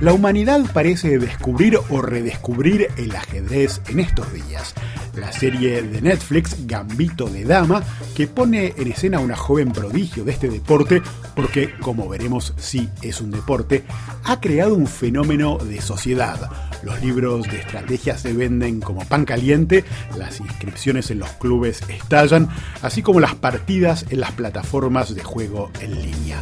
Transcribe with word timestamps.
La 0.00 0.12
humanidad 0.12 0.60
parece 0.72 1.18
descubrir 1.18 1.76
o 1.90 2.00
redescubrir 2.00 2.86
el 2.96 3.16
ajedrez 3.16 3.80
en 3.88 3.98
estos 3.98 4.32
días. 4.32 4.72
La 5.16 5.32
serie 5.32 5.82
de 5.82 6.00
Netflix 6.00 6.68
Gambito 6.68 7.28
de 7.28 7.44
Dama, 7.44 7.82
que 8.14 8.28
pone 8.28 8.74
en 8.76 8.92
escena 8.92 9.18
a 9.18 9.20
una 9.20 9.34
joven 9.34 9.72
prodigio 9.72 10.22
de 10.22 10.30
este 10.30 10.48
deporte, 10.48 11.02
porque 11.34 11.74
como 11.80 12.08
veremos 12.08 12.54
sí 12.58 12.88
es 13.02 13.20
un 13.20 13.32
deporte, 13.32 13.82
ha 14.22 14.40
creado 14.40 14.74
un 14.74 14.86
fenómeno 14.86 15.58
de 15.58 15.80
sociedad. 15.80 16.48
Los 16.84 17.02
libros 17.02 17.50
de 17.50 17.58
estrategia 17.58 18.16
se 18.16 18.32
venden 18.32 18.80
como 18.80 19.04
pan 19.04 19.24
caliente, 19.24 19.84
las 20.16 20.38
inscripciones 20.38 21.10
en 21.10 21.18
los 21.18 21.30
clubes 21.30 21.82
estallan, 21.88 22.48
así 22.82 23.02
como 23.02 23.18
las 23.18 23.34
partidas 23.34 24.06
en 24.10 24.20
las 24.20 24.30
plataformas 24.30 25.12
de 25.12 25.24
juego 25.24 25.72
en 25.80 26.00
línea. 26.00 26.40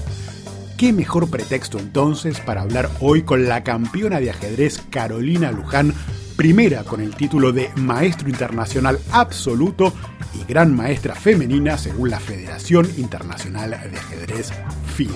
¿Qué 0.77 0.93
mejor 0.93 1.31
pretexto 1.31 1.79
entonces 1.79 2.39
para 2.41 2.61
hablar 2.61 2.91
hoy 3.01 3.23
con 3.23 3.49
la 3.49 3.65
campeona 3.65 4.21
de 4.21 4.29
ajedrez 4.29 4.83
Carolina 4.91 5.51
Luján, 5.51 5.95
primera 6.37 6.85
con 6.85 7.01
el 7.01 7.17
título 7.17 7.51
de 7.51 7.71
Maestro 7.77 8.29
Internacional 8.29 8.99
Absoluto 9.11 9.95
y 10.35 10.45
Gran 10.45 10.77
Maestra 10.77 11.15
Femenina 11.15 11.79
según 11.79 12.11
la 12.11 12.21
Federación 12.21 12.87
Internacional 12.99 13.71
de 13.71 13.97
Ajedrez 13.97 14.53
FIDE? 14.95 15.15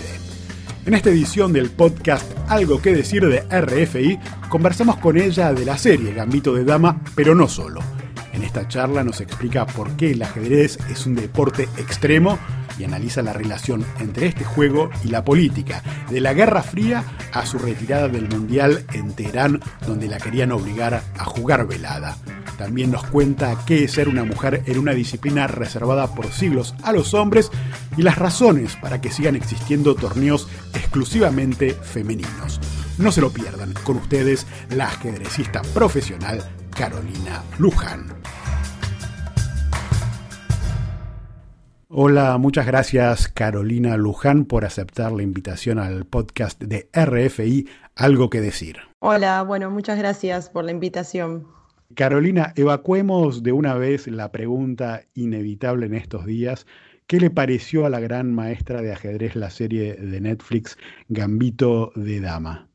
En 0.86 0.95
esta 0.95 1.10
edición 1.10 1.52
del 1.52 1.69
podcast 1.69 2.24
Algo 2.48 2.80
que 2.80 2.95
decir 2.95 3.28
de 3.28 3.42
RFI, 3.42 4.19
conversamos 4.48 4.97
con 4.97 5.19
ella 5.19 5.52
de 5.52 5.66
la 5.66 5.77
serie 5.77 6.14
Gambito 6.14 6.55
de 6.55 6.64
Dama, 6.64 7.02
pero 7.14 7.34
no 7.34 7.48
solo. 7.48 7.80
En 8.33 8.45
esta 8.45 8.66
charla 8.66 9.05
nos 9.05 9.20
explica 9.20 9.66
por 9.66 9.95
qué 9.97 10.12
el 10.12 10.22
ajedrez 10.22 10.78
es 10.88 11.05
un 11.05 11.16
deporte 11.16 11.64
extremo 11.77 12.38
y 12.80 12.84
analiza 12.84 13.23
la 13.23 13.33
relación 13.33 13.84
entre 13.98 14.27
este 14.27 14.45
juego 14.45 14.91
y 15.05 15.09
la 15.09 15.25
política, 15.25 15.83
de 16.09 16.20
la 16.20 16.33
Guerra 16.33 16.62
Fría 16.62 17.05
a 17.33 17.45
su 17.45 17.59
retirada 17.59 18.09
del 18.09 18.28
Mundial 18.28 18.84
en 18.92 19.12
Teherán, 19.12 19.61
donde 19.87 20.09
la 20.09 20.19
querían 20.19 20.53
obligar 20.53 21.03
a 21.17 21.25
jugar 21.25 21.67
velada. 21.67 22.17
También 22.56 22.91
nos 22.91 23.05
cuenta 23.05 23.56
qué 23.67 23.84
es 23.84 23.92
ser 23.92 24.09
una 24.09 24.25
mujer 24.25 24.62
en 24.67 24.78
una 24.78 24.92
disciplina 24.92 25.47
reservada 25.47 26.14
por 26.14 26.31
siglos 26.31 26.75
a 26.83 26.92
los 26.92 27.14
hombres 27.14 27.50
y 27.97 28.03
las 28.03 28.19
razones 28.19 28.77
para 28.77 29.00
que 29.00 29.11
sigan 29.11 29.37
existiendo 29.37 29.94
torneos 29.94 30.48
exclusivamente 30.75 31.75
femeninos. 31.75 32.61
No 32.98 33.12
se 33.12 33.22
lo 33.22 33.31
pierdan, 33.31 33.72
con 33.84 33.97
ustedes 33.97 34.47
la 34.70 34.89
ajedrecista 34.89 35.62
profesional 35.75 36.44
Carolina 36.77 37.42
Luján. 37.59 38.19
Hola, 41.92 42.38
muchas 42.38 42.69
gracias 42.69 43.27
Carolina 43.27 43.96
Luján 43.96 44.44
por 44.44 44.64
aceptar 44.64 45.10
la 45.10 45.24
invitación 45.24 45.80
al 45.80 46.05
podcast 46.05 46.62
de 46.62 46.88
RFI 46.92 47.69
Algo 47.97 48.30
que 48.30 48.41
decir. 48.41 48.77
Hola, 49.00 49.42
bueno, 49.42 49.72
muchas 49.72 49.98
gracias 49.98 50.50
por 50.50 50.64
la 50.64 50.70
invitación. 50.70 51.48
Carolina, 51.97 52.52
evacuemos 52.55 53.42
de 53.42 53.50
una 53.50 53.74
vez 53.74 54.06
la 54.06 54.30
pregunta 54.30 55.02
inevitable 55.14 55.86
en 55.86 55.94
estos 55.94 56.27
días. 56.27 56.64
¿Qué 57.08 57.19
le 57.19 57.28
pareció 57.28 57.84
a 57.84 57.91
la 57.91 57.98
gran 57.98 58.32
maestra 58.32 58.82
de 58.82 58.92
ajedrez 58.92 59.34
la 59.34 59.50
serie 59.50 59.94
de 59.94 60.20
Netflix 60.20 60.78
Gambito 61.08 61.91
de 61.97 62.20
Dama? 62.20 62.69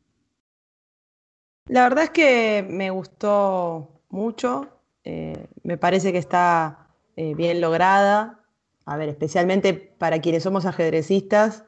La 1.69 1.83
verdad 1.83 2.03
es 2.03 2.09
que 2.09 2.67
me 2.69 2.89
gustó 2.89 4.01
mucho, 4.09 4.67
eh, 5.05 5.47
me 5.63 5.77
parece 5.77 6.11
que 6.11 6.17
está 6.17 6.89
eh, 7.15 7.33
bien 7.33 7.61
lograda, 7.61 8.41
a 8.85 8.97
ver, 8.97 9.09
especialmente 9.09 9.73
para 9.73 10.19
quienes 10.21 10.43
somos 10.43 10.65
ajedrecistas, 10.65 11.65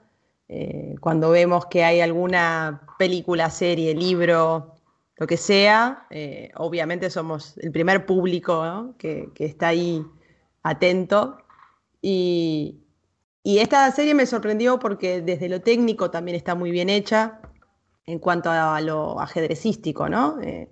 eh, 0.49 0.95
cuando 1.01 1.31
vemos 1.31 1.65
que 1.65 1.83
hay 1.83 1.99
alguna 1.99 2.87
película, 2.97 3.49
serie, 3.49 3.93
libro, 3.95 4.75
lo 5.17 5.27
que 5.27 5.37
sea, 5.37 6.05
eh, 6.09 6.51
obviamente 6.55 7.09
somos 7.09 7.57
el 7.57 7.71
primer 7.71 8.05
público 8.05 8.93
que, 8.97 9.31
está 9.39 9.69
ahí 9.69 10.05
atento. 10.63 11.37
Y, 12.01 12.83
esta 13.43 13.89
serie 13.91 14.13
me 14.13 14.25
sorprendió 14.25 14.77
porque 14.77 15.21
desde 15.21 15.47
lo 15.47 15.61
técnico 15.61 16.11
también 16.11 16.35
está 16.35 16.53
muy 16.53 16.69
bien 16.69 16.89
hecha 16.89 17.39
en 18.05 18.19
cuanto 18.19 18.51
a 18.51 18.79
lo 18.81 19.21
ajedrecístico, 19.21 20.09
¿no? 20.09 20.37
Eh, 20.41 20.69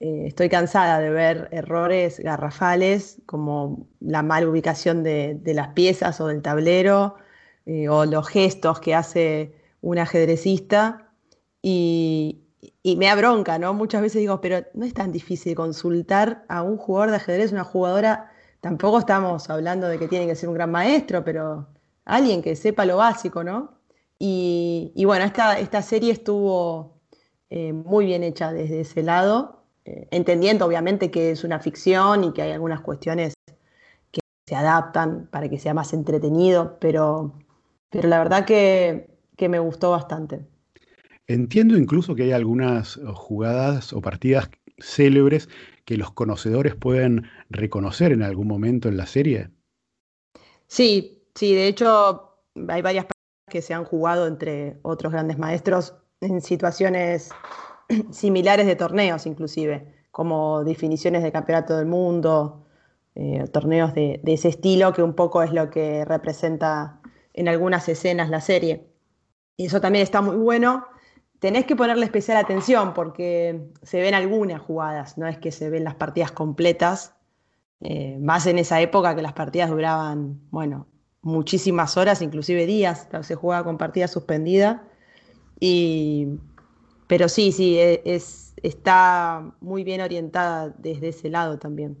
eh, 0.00 0.24
estoy 0.28 0.48
cansada 0.48 0.98
de 0.98 1.10
ver 1.10 1.48
errores 1.52 2.20
garrafales 2.20 3.20
como 3.26 3.86
la 4.00 4.22
mal 4.22 4.48
ubicación 4.48 5.02
de, 5.02 5.38
las 5.44 5.68
piezas 5.68 6.20
o 6.22 6.28
del 6.28 6.40
tablero 6.40 7.16
eh, 7.66 7.88
o 7.90 8.06
los 8.06 8.26
gestos 8.28 8.80
que 8.80 8.94
hace 8.94 9.54
un 9.82 9.98
ajedrecista 9.98 11.12
y, 11.62 12.38
me 12.84 13.06
da 13.06 13.14
bronca, 13.14 13.58
¿no? 13.58 13.74
Muchas 13.74 14.02
veces 14.02 14.20
digo, 14.20 14.40
pero 14.40 14.66
no 14.74 14.86
es 14.86 14.94
tan 14.94 15.12
difícil 15.12 15.54
consultar 15.54 16.44
a 16.48 16.62
un 16.62 16.78
jugador 16.78 17.10
de 17.10 17.16
ajedrez, 17.16 17.52
una 17.52 17.64
jugadora, 17.64 18.32
tampoco 18.60 18.98
estamos 19.00 19.50
hablando 19.50 19.88
de 19.88 19.98
que 19.98 20.08
tiene 20.08 20.26
que 20.26 20.34
ser 20.34 20.48
un 20.48 20.54
gran 20.54 20.70
maestro, 20.70 21.24
pero 21.24 21.68
alguien 22.06 22.42
que 22.42 22.56
sepa 22.56 22.86
lo 22.86 22.96
básico, 22.98 23.44
¿no? 23.44 23.78
Y, 24.18 24.92
bueno, 25.04 25.24
esta, 25.24 25.58
esta 25.58 25.82
serie 25.82 26.12
estuvo 26.12 27.00
eh, 27.50 27.72
muy 27.72 28.06
bien 28.06 28.22
hecha 28.22 28.52
desde 28.52 28.80
ese 28.80 29.02
lado 29.02 29.59
eh, 29.84 30.08
entendiendo 30.10 30.66
obviamente 30.66 31.10
que 31.10 31.30
es 31.30 31.44
una 31.44 31.60
ficción 31.60 32.24
y 32.24 32.32
que 32.32 32.42
hay 32.42 32.52
algunas 32.52 32.80
cuestiones 32.80 33.34
que 34.10 34.20
se 34.46 34.56
adaptan 34.56 35.28
para 35.30 35.48
que 35.48 35.58
sea 35.58 35.74
más 35.74 35.92
entretenido, 35.92 36.78
pero, 36.80 37.34
pero 37.88 38.08
la 38.08 38.18
verdad 38.18 38.44
que, 38.44 39.08
que 39.36 39.48
me 39.48 39.58
gustó 39.58 39.90
bastante. 39.90 40.46
Entiendo 41.26 41.76
incluso 41.76 42.14
que 42.14 42.24
hay 42.24 42.32
algunas 42.32 42.98
jugadas 43.14 43.92
o 43.92 44.00
partidas 44.00 44.50
célebres 44.78 45.48
que 45.84 45.96
los 45.96 46.12
conocedores 46.12 46.74
pueden 46.74 47.28
reconocer 47.48 48.12
en 48.12 48.22
algún 48.22 48.48
momento 48.48 48.88
en 48.88 48.96
la 48.96 49.06
serie. 49.06 49.50
Sí, 50.66 51.24
sí, 51.34 51.54
de 51.54 51.68
hecho 51.68 52.36
hay 52.68 52.82
varias 52.82 53.04
partidas 53.04 53.50
que 53.50 53.62
se 53.62 53.74
han 53.74 53.84
jugado 53.84 54.26
entre 54.26 54.78
otros 54.82 55.12
grandes 55.12 55.38
maestros 55.38 55.94
en 56.20 56.40
situaciones 56.40 57.30
similares 58.10 58.66
de 58.66 58.76
torneos 58.76 59.26
inclusive, 59.26 59.94
como 60.10 60.64
definiciones 60.64 61.22
de 61.22 61.32
campeonato 61.32 61.76
del 61.76 61.86
mundo, 61.86 62.66
eh, 63.14 63.44
torneos 63.52 63.94
de, 63.94 64.20
ese 64.24 64.48
estilo, 64.48 64.92
que 64.92 65.02
un 65.02 65.14
poco 65.14 65.42
es 65.42 65.52
lo 65.52 65.70
que 65.70 66.04
representa 66.04 67.00
en 67.34 67.48
algunas 67.48 67.88
escenas 67.88 68.30
la 68.30 68.40
serie. 68.40 68.88
Y 69.56 69.66
eso 69.66 69.80
también 69.80 70.02
está 70.02 70.20
muy 70.20 70.36
bueno. 70.36 70.86
Tenés 71.38 71.64
que 71.64 71.76
ponerle 71.76 72.04
especial 72.04 72.36
atención 72.38 72.94
porque 72.94 73.68
se 73.82 74.00
ven 74.00 74.14
algunas 74.14 74.60
jugadas, 74.60 75.18
no 75.18 75.26
es 75.26 75.38
que 75.38 75.52
se 75.52 75.70
ven 75.70 75.84
las 75.84 75.94
partidas 75.94 76.32
completas, 76.32 77.14
eh, 77.80 78.18
más 78.20 78.46
en 78.46 78.58
esa 78.58 78.80
época 78.80 79.14
que 79.14 79.22
las 79.22 79.32
partidas 79.32 79.70
duraban, 79.70 80.40
bueno, 80.50 80.86
muchísimas 81.22 81.96
horas, 81.96 82.22
inclusive 82.22 82.66
días, 82.66 83.08
se 83.22 83.34
jugaba 83.34 83.64
con 83.64 83.78
partida 83.78 84.08
suspendida. 84.08 84.84
Y, 85.58 86.38
pero 87.10 87.28
sí, 87.28 87.50
sí, 87.50 87.76
e, 87.76 88.02
es, 88.04 88.54
está 88.62 89.52
muy 89.60 89.82
bien 89.82 90.00
orientada 90.00 90.72
desde 90.78 91.08
ese 91.08 91.28
lado 91.28 91.58
también. 91.58 91.98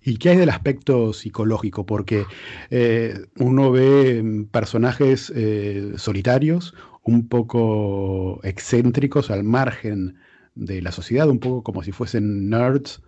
¿Y 0.00 0.18
qué 0.18 0.28
hay 0.28 0.36
del 0.36 0.50
aspecto 0.50 1.12
psicológico? 1.12 1.84
Porque 1.86 2.24
eh, 2.70 3.18
uno 3.40 3.72
ve 3.72 4.22
mm, 4.22 4.44
personajes 4.44 5.32
eh, 5.34 5.94
solitarios, 5.96 6.72
un 7.02 7.26
poco 7.28 8.38
excéntricos 8.44 9.28
al 9.32 9.42
margen 9.42 10.16
de 10.54 10.82
la 10.82 10.92
sociedad, 10.92 11.28
un 11.28 11.40
poco 11.40 11.64
como 11.64 11.82
si 11.82 11.90
fuesen 11.90 12.48
nerds. 12.48 13.02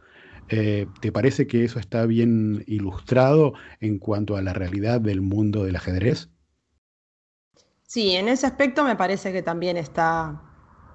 Eh, 0.48 0.88
¿Te 1.00 1.12
parece 1.12 1.46
que 1.46 1.62
eso 1.62 1.78
está 1.78 2.06
bien 2.06 2.64
ilustrado 2.66 3.52
en 3.78 4.00
cuanto 4.00 4.36
a 4.36 4.42
la 4.42 4.52
realidad 4.52 5.00
del 5.00 5.20
mundo 5.20 5.62
del 5.62 5.76
ajedrez? 5.76 6.28
Sí, 7.84 8.16
en 8.16 8.26
ese 8.26 8.48
aspecto 8.48 8.82
me 8.82 8.96
parece 8.96 9.32
que 9.32 9.42
también 9.42 9.76
está 9.76 10.42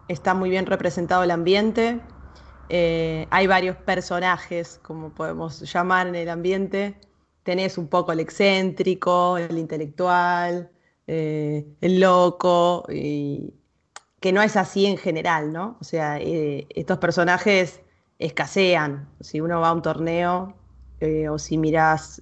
está 0.07 0.33
muy 0.33 0.49
bien 0.49 0.65
representado 0.65 1.23
el 1.23 1.31
ambiente. 1.31 1.99
Eh, 2.69 3.27
hay 3.29 3.47
varios 3.47 3.75
personajes, 3.77 4.79
como 4.81 5.13
podemos 5.13 5.61
llamar 5.71 6.07
en 6.07 6.15
el 6.15 6.29
ambiente. 6.29 6.99
Tenés 7.43 7.77
un 7.77 7.87
poco 7.87 8.11
el 8.11 8.19
excéntrico, 8.19 9.37
el 9.37 9.57
intelectual, 9.57 10.71
eh, 11.07 11.65
el 11.81 11.99
loco, 11.99 12.85
y 12.89 13.53
que 14.19 14.31
no 14.31 14.41
es 14.41 14.55
así 14.55 14.85
en 14.85 14.97
general, 14.97 15.51
¿no? 15.51 15.77
O 15.81 15.83
sea, 15.83 16.19
eh, 16.19 16.67
estos 16.69 16.97
personajes 16.99 17.81
escasean. 18.19 19.09
Si 19.19 19.41
uno 19.41 19.59
va 19.59 19.69
a 19.69 19.73
un 19.73 19.81
torneo 19.81 20.55
o 21.29 21.37
si 21.37 21.57
mirás 21.57 22.21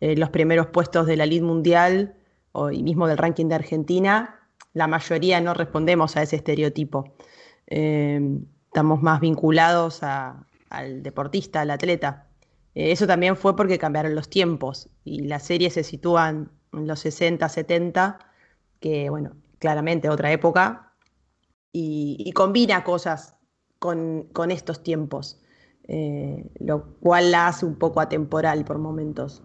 los 0.00 0.30
primeros 0.30 0.68
puestos 0.68 1.06
de 1.06 1.18
la 1.18 1.26
Lid 1.26 1.42
Mundial 1.42 2.16
o 2.52 2.70
y 2.70 2.82
mismo 2.82 3.06
del 3.06 3.18
ranking 3.18 3.48
de 3.48 3.56
Argentina, 3.56 4.41
la 4.74 4.86
mayoría 4.86 5.40
no 5.40 5.54
respondemos 5.54 6.16
a 6.16 6.22
ese 6.22 6.36
estereotipo. 6.36 7.14
Em, 7.66 8.44
estamos 8.66 9.02
más 9.02 9.20
vinculados 9.20 10.02
al 10.02 11.02
deportista, 11.02 11.60
al 11.60 11.70
atleta. 11.70 12.28
Eh, 12.74 12.92
eso 12.92 13.06
también 13.06 13.36
fue 13.36 13.54
porque 13.56 13.78
cambiaron 13.78 14.14
los 14.14 14.28
tiempos 14.28 14.88
y 15.04 15.22
las 15.22 15.44
series 15.44 15.74
se 15.74 15.84
sitúan 15.84 16.50
en 16.72 16.86
los 16.86 17.00
60, 17.00 17.48
70, 17.48 18.18
que 18.80 19.10
bueno, 19.10 19.36
claramente 19.58 20.08
otra 20.08 20.32
época, 20.32 20.92
y, 21.74 22.30
combina 22.34 22.84
cosas 22.84 23.36
con, 23.78 24.28
estos 24.50 24.82
tiempos, 24.82 25.40
eh, 25.88 26.50
lo 26.60 26.96
cual 27.00 27.30
la 27.30 27.48
hace 27.48 27.64
un 27.64 27.76
poco 27.76 28.00
atemporal 28.00 28.64
por 28.64 28.78
momentos. 28.78 29.42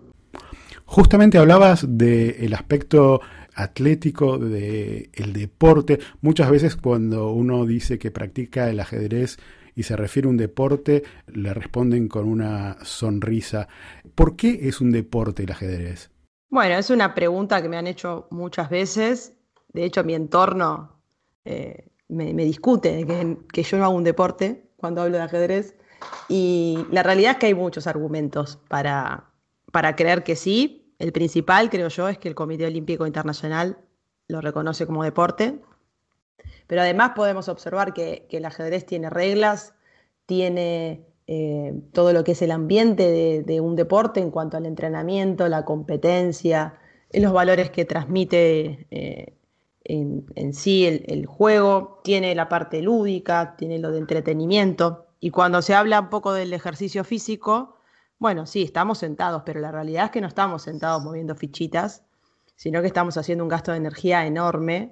Justamente 0.85 1.37
hablabas 1.37 1.85
del 1.87 2.53
aspecto 2.53 3.21
atlético 3.57 4.37
del 4.37 5.33
deporte. 5.33 5.99
Muchas 6.21 6.49
veces 6.49 6.75
cuando 6.75 7.31
uno 7.31 7.65
dice 7.65 7.99
que 7.99 8.11
practica 8.11 8.69
el 8.69 8.79
ajedrez 8.79 9.37
y 9.75 9.83
se 9.83 9.95
refiere 9.95 10.27
a 10.27 10.31
un 10.31 10.37
deporte, 10.37 11.03
le 11.27 11.53
responden 11.53 12.07
con 12.07 12.27
una 12.27 12.77
sonrisa. 12.83 13.67
¿Por 14.15 14.35
qué 14.35 14.59
es 14.63 14.79
un 14.79 14.91
deporte 14.91 15.43
el 15.43 15.51
ajedrez? 15.51 16.11
Bueno, 16.49 16.75
es 16.75 16.89
una 16.89 17.13
pregunta 17.13 17.61
que 17.61 17.69
me 17.69 17.77
han 17.77 17.87
hecho 17.87 18.27
muchas 18.31 18.69
veces. 18.69 19.33
De 19.73 19.83
hecho, 19.83 20.03
mi 20.03 20.13
entorno 20.13 21.01
eh, 21.43 21.89
me, 22.07 22.33
discute 22.33 22.95
de 22.95 23.37
que, 23.51 23.63
yo 23.63 23.77
no 23.77 23.85
hago 23.85 23.95
un 23.95 24.03
deporte 24.03 24.71
cuando 24.77 25.01
hablo 25.01 25.17
de 25.17 25.23
ajedrez. 25.23 25.75
Y 26.29 26.85
la 26.91 27.03
realidad 27.03 27.33
es 27.33 27.37
que 27.37 27.45
hay 27.47 27.53
muchos 27.53 27.87
argumentos 27.87 28.59
para, 28.69 29.31
para 29.71 29.95
creer 29.95 30.23
que 30.23 30.35
sí. 30.35 30.86
El 30.99 31.11
principal, 31.11 31.69
creo 31.69 31.89
yo, 31.89 32.09
es 32.09 32.17
que 32.17 32.27
el 32.27 32.35
Comité 32.35 32.65
Olímpico 32.65 33.05
Internacional 33.05 33.77
lo 34.27 34.41
reconoce 34.41 34.85
como 34.85 35.03
deporte. 35.03 35.59
Pero 36.67 36.81
además 36.81 37.11
podemos 37.15 37.49
observar 37.49 37.93
que, 37.93 38.27
el 38.29 38.45
ajedrez 38.45 38.85
tiene 38.85 39.09
reglas, 39.09 39.73
tiene 40.25 41.05
eh, 41.27 41.73
todo 41.93 42.13
lo 42.13 42.23
que 42.23 42.33
es 42.33 42.41
el 42.41 42.51
ambiente 42.51 43.43
de, 43.43 43.61
un 43.61 43.75
deporte 43.75 44.19
en 44.19 44.31
cuanto 44.31 44.57
al 44.57 44.65
entrenamiento, 44.65 45.47
la 45.47 45.65
competencia, 45.65 46.75
los 47.13 47.31
valores 47.31 47.69
que 47.69 47.85
transmite 47.85 48.87
eh, 48.91 49.33
en, 49.85 50.53
sí 50.53 50.85
el, 50.85 51.25
juego, 51.25 52.01
tiene 52.03 52.35
la 52.35 52.49
parte 52.49 52.81
lúdica, 52.81 53.55
tiene 53.57 53.79
lo 53.79 53.91
de 53.91 53.99
entretenimiento. 53.99 55.05
Y 55.19 55.31
cuando 55.31 55.61
se 55.61 55.73
habla 55.73 56.01
un 56.01 56.09
poco 56.09 56.33
del 56.33 56.53
ejercicio 56.53 57.03
físico, 57.03 57.76
bueno, 58.19 58.45
sí, 58.45 58.63
estamos 58.63 58.97
sentados, 58.97 59.43
pero 59.45 59.59
la 59.59 59.71
realidad 59.71 60.05
es 60.05 60.11
que 60.11 60.21
no 60.21 60.27
estamos 60.27 60.63
sentados 60.63 61.03
moviendo 61.03 61.35
fichitas, 61.35 62.03
sino 62.55 62.81
que 62.81 62.87
estamos 62.87 63.17
haciendo 63.17 63.43
un 63.43 63.49
gasto 63.49 63.71
de 63.71 63.77
energía 63.77 64.25
enorme. 64.25 64.91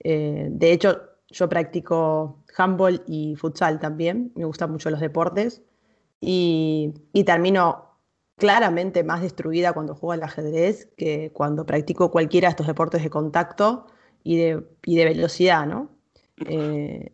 Eh, 0.00 0.48
de 0.50 0.72
hecho, 0.72 1.00
yo 1.28 1.48
practico 1.48 2.42
handball 2.56 3.02
y 3.06 3.36
futsal 3.36 3.78
también, 3.80 4.32
me 4.34 4.44
gustan 4.44 4.70
mucho 4.70 4.90
los 4.90 5.00
deportes 5.00 5.62
y, 6.20 6.94
y 7.12 7.24
termino 7.24 7.94
claramente 8.36 9.04
más 9.04 9.22
destruida 9.22 9.72
cuando 9.72 9.94
juego 9.94 10.12
al 10.12 10.22
ajedrez 10.22 10.88
que 10.96 11.30
cuando 11.32 11.66
practico 11.66 12.10
cualquiera 12.10 12.48
de 12.48 12.50
estos 12.50 12.66
deportes 12.66 13.02
de 13.02 13.10
contacto 13.10 13.86
y 14.24 14.36
de, 14.36 14.66
de 14.82 15.04
velocidad, 15.04 15.66
¿no? 15.66 15.90
Eh, 16.48 17.12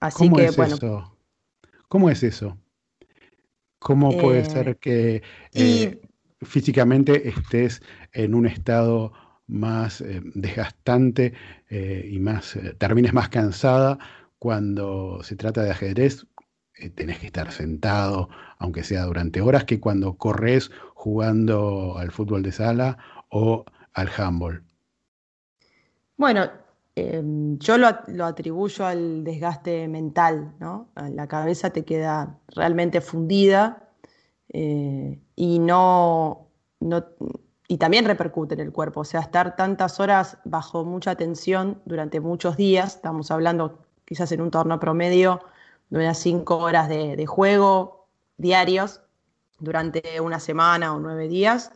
así 0.00 0.24
¿Cómo 0.24 0.36
que, 0.36 0.46
es 0.46 0.56
bueno. 0.56 0.76
Eso? 0.76 1.16
¿Cómo 1.88 2.08
es 2.08 2.22
eso? 2.22 2.56
¿Cómo 3.82 4.16
puede 4.16 4.40
eh, 4.40 4.44
ser 4.44 4.76
que 4.78 5.22
eh, 5.54 6.00
físicamente 6.40 7.28
estés 7.28 7.82
en 8.12 8.34
un 8.34 8.46
estado 8.46 9.12
más 9.46 10.02
desgastante 10.34 11.34
y 11.68 12.18
más 12.20 12.58
termines 12.78 13.12
más 13.12 13.28
cansada 13.28 13.98
cuando 14.38 15.20
se 15.22 15.36
trata 15.36 15.62
de 15.62 15.70
ajedrez? 15.70 16.26
tenés 16.94 17.18
que 17.18 17.26
estar 17.26 17.52
sentado, 17.52 18.28
aunque 18.58 18.82
sea 18.82 19.04
durante 19.04 19.40
horas, 19.40 19.64
que 19.64 19.78
cuando 19.78 20.14
corres 20.14 20.70
jugando 20.94 21.96
al 21.98 22.10
fútbol 22.10 22.42
de 22.42 22.52
sala 22.52 22.98
o 23.28 23.64
al 23.92 24.10
handball. 24.16 24.64
Bueno, 26.16 26.50
em, 26.94 27.58
yo 27.58 27.78
lo, 27.78 27.86
atribuyo 28.24 28.86
al 28.86 29.24
desgaste 29.24 29.88
mental, 29.88 30.54
¿no? 30.58 30.88
La 30.94 31.26
cabeza 31.26 31.70
te 31.70 31.84
queda 31.84 32.38
realmente 32.48 33.00
fundida 33.00 33.88
eh, 34.48 35.18
y 35.36 35.58
no, 35.58 36.48
y 37.68 37.78
también 37.78 38.04
repercute 38.04 38.54
en 38.54 38.60
el 38.60 38.72
cuerpo. 38.72 39.00
O 39.00 39.04
sea, 39.04 39.20
estar 39.20 39.56
tantas 39.56 40.00
horas 40.00 40.38
bajo 40.44 40.84
mucha 40.84 41.14
tensión 41.14 41.80
durante 41.84 42.20
muchos 42.20 42.56
días, 42.56 42.96
estamos 42.96 43.30
hablando 43.30 43.78
quizás 44.04 44.32
en 44.32 44.40
un 44.40 44.50
torneo 44.50 44.78
promedio 44.80 45.40
de 45.90 45.98
unas 45.98 46.18
cinco 46.18 46.58
horas 46.58 46.88
de 46.88 47.26
juego 47.26 48.08
diarios 48.36 49.00
durante 49.58 50.20
una 50.20 50.40
semana 50.40 50.94
o 50.94 50.98
nueve 50.98 51.28
días 51.28 51.72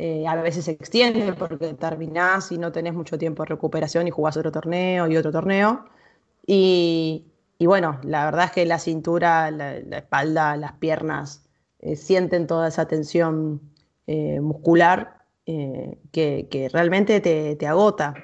eh, 0.00 0.28
a 0.28 0.36
veces 0.36 0.64
se 0.66 0.70
extiende 0.70 1.32
porque 1.32 1.74
terminás 1.74 2.52
y 2.52 2.58
no 2.58 2.70
tenés 2.70 2.94
mucho 2.94 3.18
tiempo 3.18 3.42
de 3.42 3.48
recuperación 3.48 4.06
y 4.06 4.12
jugás 4.12 4.36
otro 4.36 4.52
torneo 4.52 5.08
y 5.08 5.16
otro 5.16 5.32
torneo. 5.32 5.86
Y, 6.46 7.26
bueno, 7.58 8.00
la 8.04 8.24
verdad 8.26 8.44
es 8.46 8.52
que 8.52 8.64
la 8.64 8.78
cintura, 8.78 9.50
la, 9.50 9.76
espalda, 9.76 10.56
las 10.56 10.72
piernas 10.74 11.44
eh, 11.80 11.96
sienten 11.96 12.46
toda 12.46 12.68
esa 12.68 12.86
tensión 12.86 13.60
eh, 14.06 14.40
muscular 14.40 15.16
que, 15.44 16.68
realmente 16.72 17.20
te, 17.20 17.66
agota. 17.66 18.14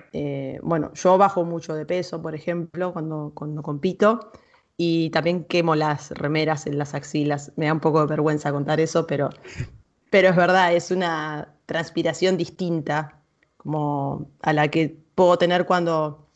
bueno, 0.63 0.93
yo 0.93 1.17
bajo 1.17 1.45
mucho 1.45 1.75
de 1.75 1.87
peso, 1.87 2.21
por 2.21 2.35
ejemplo, 2.35 2.93
cuando, 2.93 3.33
cuando 3.35 3.63
compito. 3.63 4.31
Y 4.77 5.11
también 5.11 5.45
quemo 5.45 5.75
las 5.75 6.11
remeras 6.11 6.67
en 6.67 6.79
las 6.79 6.95
axilas. 6.95 7.53
Me 7.57 7.67
da 7.67 7.73
un 7.73 7.81
poco 7.81 8.01
de 8.01 8.07
vergüenza 8.07 8.53
contar 8.53 8.79
eso, 8.81 9.07
pero, 9.07 9.31
pero 10.11 10.29
es 10.29 10.37
verdad, 10.37 10.75
es 10.75 10.91
una 10.91 11.54
transpiración 11.67 12.37
distinta 12.37 13.21
como 13.57 14.29
a 14.43 14.53
la 14.53 14.69
que 14.69 14.97
puedo 15.15 15.39
tener 15.39 15.67
cuando, 15.67 16.27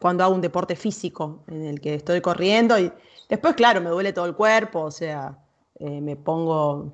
cuando 0.00 0.24
hago 0.24 0.34
un 0.34 0.40
deporte 0.40 0.76
físico 0.76 1.44
en 1.48 1.64
el 1.64 1.80
que 1.80 1.94
estoy 1.94 2.20
corriendo 2.20 2.78
y 2.78 2.92
después, 3.28 3.54
claro, 3.54 3.80
me 3.80 3.90
duele 3.90 4.12
todo 4.12 4.26
el 4.26 4.34
cuerpo, 4.34 4.82
o 4.82 4.90
sea, 4.90 5.38
eh, 5.76 6.00
me 6.00 6.16
pongo, 6.16 6.92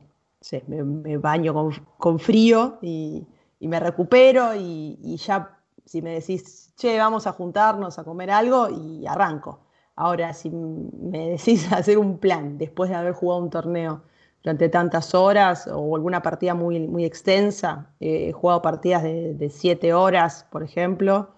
me, 0.66 1.16
baño 1.16 1.72
con, 1.98 2.18
frío 2.18 2.78
y, 2.82 3.26
me 3.60 3.80
recupero 3.80 4.54
y, 4.54 5.16
ya 5.16 5.58
si 5.84 6.02
me 6.02 6.10
decís, 6.20 6.72
che, 6.76 6.98
vamos 6.98 7.26
a 7.26 7.32
juntarnos 7.32 7.98
a 7.98 8.04
comer 8.04 8.30
algo 8.30 8.68
y 8.70 9.06
arranco. 9.06 9.60
Ahora, 9.96 10.34
si 10.34 10.50
me 10.50 11.30
decís 11.30 11.66
hacer 11.72 11.98
un 11.98 12.18
plan 12.18 12.58
después 12.58 12.90
de 12.90 12.96
haber 12.96 13.14
jugado 13.14 13.42
un 13.42 13.50
torneo 13.50 14.02
durante 14.44 14.68
tantas 14.68 15.14
horas 15.14 15.66
o 15.72 15.96
alguna 15.96 16.20
partida 16.20 16.54
muy, 16.54 17.04
extensa. 17.04 17.90
he 17.98 18.32
jugado 18.32 18.60
partidas 18.60 19.02
de, 19.02 19.50
siete 19.50 19.94
horas, 19.94 20.46
por 20.50 20.62
ejemplo, 20.62 21.30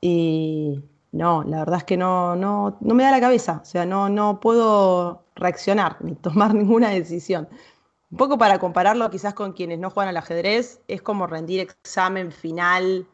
y 0.00 0.82
no, 1.12 1.44
la 1.44 1.58
verdad 1.58 1.78
es 1.78 1.84
que 1.84 1.98
no, 1.98 2.36
no, 2.36 2.78
no 2.80 2.94
me 2.94 3.04
da 3.04 3.10
la 3.10 3.20
cabeza, 3.20 3.60
o 3.62 3.64
sea, 3.66 3.84
no, 3.84 4.08
no 4.08 4.40
puedo 4.40 5.22
reaccionar 5.36 5.98
ni 6.00 6.14
tomar 6.16 6.54
ninguna 6.54 6.88
decisión. 6.88 7.46
Un 8.10 8.16
poco 8.16 8.38
para 8.38 8.58
compararlo 8.58 9.10
quizás 9.10 9.34
con 9.34 9.52
quienes 9.52 9.78
no 9.78 9.90
juegan 9.90 10.08
al 10.08 10.16
ajedrez, 10.16 10.80
es 10.88 11.02
como 11.02 11.26
rendir 11.26 11.60
examen 11.60 12.32
final 12.32 13.06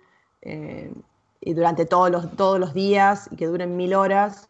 eh, 0.42 0.92
y 1.40 1.52
durante 1.52 1.84
todos 1.84 2.10
los, 2.10 2.30
todos 2.36 2.60
los 2.60 2.74
días 2.74 3.28
y 3.32 3.36
que 3.36 3.46
duren 3.46 3.76
mil 3.76 3.92
horas 3.94 4.48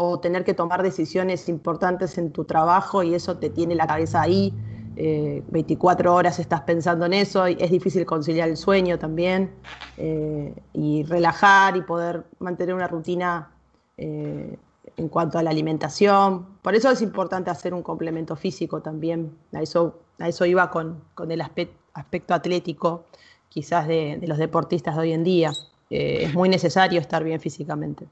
o 0.00 0.20
tener 0.20 0.44
que 0.44 0.54
tomar 0.54 0.84
decisiones 0.84 1.48
importantes 1.48 2.18
en 2.18 2.30
tu 2.30 2.44
trabajo 2.44 3.02
y 3.02 3.14
eso 3.14 3.36
te 3.38 3.50
tiene 3.50 3.74
la 3.74 3.86
cabeza 3.88 4.22
ahí. 4.22 4.54
24 4.96 6.08
eh, 6.08 6.12
horas 6.12 6.38
estás 6.38 6.62
pensando 6.62 7.06
en 7.06 7.14
eso, 7.14 7.46
es 7.46 7.70
difícil 7.70 8.04
conciliar 8.06 8.48
el 8.48 8.56
sueño 8.56 8.98
también, 8.98 9.50
eh, 9.96 10.54
y 10.72 11.02
relajar 11.04 11.76
y 11.76 11.82
poder 11.82 12.24
mantener 12.38 12.74
una 12.74 12.86
rutina 12.86 13.50
eh, 13.96 14.56
en 14.96 15.08
cuanto 15.08 15.36
a 15.36 15.42
la 15.42 15.50
alimentación. 15.50 16.46
Por 16.62 16.76
eso 16.76 16.90
es 16.90 17.02
importante 17.02 17.50
hacer 17.50 17.74
un 17.74 17.82
complemento 17.82 18.36
físico 18.36 18.80
también. 18.80 19.36
A 19.52 19.62
eso, 19.62 19.98
a 20.20 20.28
eso 20.28 20.46
iba 20.46 20.70
con, 20.70 21.02
el 21.28 21.40
aspecto, 21.40 22.34
atlético, 22.34 23.04
quizás 23.48 23.88
de 23.88 24.20
los 24.28 24.38
deportistas 24.38 24.94
de 24.94 25.00
hoy 25.00 25.12
en 25.12 25.24
día. 25.24 25.52
es 25.90 26.34
muy 26.34 26.48
necesario 26.48 27.00
estar 27.00 27.24
bien 27.24 27.40
físicamente. 27.40 28.06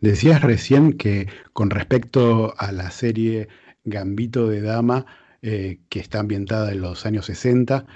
Decías 0.00 0.42
recién 0.42 0.92
que 0.92 1.28
con 1.52 1.70
respecto 1.70 2.54
a 2.58 2.70
la 2.72 2.90
serie 2.90 3.48
Gambito 3.84 4.48
de 4.48 4.60
Dama, 4.60 5.06
eh, 5.42 5.80
que 5.88 6.00
está 6.00 6.20
ambientada 6.20 6.72
en 6.72 6.82
los 6.82 7.06
años 7.06 7.26
60, 7.26 7.86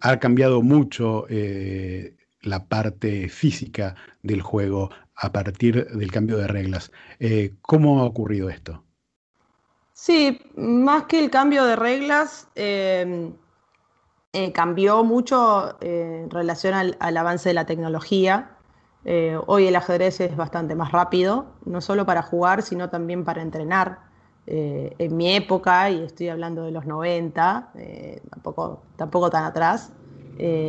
ha 0.00 0.16
cambiado 0.18 0.62
mucho 0.62 1.26
eh, 1.28 2.16
la 2.40 2.66
parte 2.66 3.28
física 3.28 3.96
del 4.22 4.40
juego 4.40 4.90
a 5.14 5.32
partir 5.32 5.86
del 5.88 6.10
cambio 6.10 6.38
de 6.38 6.46
reglas. 6.46 6.90
Eh, 7.18 7.54
¿Cómo 7.60 8.00
ha 8.00 8.04
ocurrido 8.04 8.48
esto? 8.48 8.84
Sí, 9.92 10.40
más 10.56 11.04
que 11.04 11.18
el 11.18 11.30
cambio 11.30 11.64
de 11.64 11.76
reglas, 11.76 12.48
cambió 14.54 15.04
mucho 15.04 15.76
en 15.82 16.30
relación 16.30 16.96
al 16.98 17.16
avance 17.16 17.50
de 17.50 17.54
la 17.54 17.66
tecnología. 17.66 18.56
Eh, 19.04 19.36
hoy 19.46 19.66
el 19.66 19.74
ajedrez 19.76 20.20
es 20.20 20.36
bastante 20.36 20.74
más 20.74 20.92
rápido, 20.92 21.46
no 21.64 21.80
solo 21.80 22.06
para 22.06 22.22
jugar, 22.22 22.62
sino 22.62 22.88
también 22.88 23.24
para 23.24 23.42
entrenar. 23.42 23.98
Eh, 24.46 24.94
en 24.98 25.16
mi 25.16 25.34
época, 25.34 25.90
y 25.90 26.02
estoy 26.02 26.28
hablando 26.28 26.64
de 26.64 26.72
los 26.72 26.86
90, 26.86 27.72
eh, 27.76 28.22
tampoco, 28.96 29.30
tan 29.30 29.44
atrás, 29.44 29.92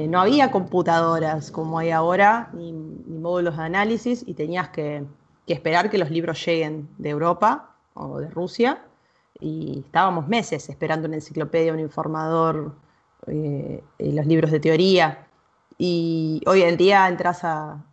no 0.10 0.20
había 0.20 0.52
computadoras 0.52 1.50
como 1.50 1.80
hay 1.80 1.90
ahora, 1.90 2.50
ni, 2.54 2.74
módulos 2.74 3.58
de 3.58 3.64
análisis, 3.64 4.24
y 4.28 4.34
tenías 4.34 4.70
que, 4.70 5.06
esperar 5.48 5.90
que 5.90 5.98
los 5.98 6.12
libros 6.12 6.44
lleguen 6.46 6.90
de 6.98 7.10
Europa 7.10 7.72
o 7.94 8.20
de 8.20 8.30
Rusia. 8.30 8.84
Y 9.40 9.84
estábamos 9.86 10.28
meses 10.28 10.70
esperando 10.70 11.08
una 11.08 11.16
enciclopedia, 11.16 11.74
un 11.74 11.80
informador, 11.80 12.76
los 13.26 14.26
libros 14.26 14.52
de 14.52 14.60
teoría. 14.60 15.28
Y 15.78 16.42
hoy 16.46 16.62
en 16.62 16.78
día 16.78 17.08
entras 17.08 17.44
a, 17.44 17.84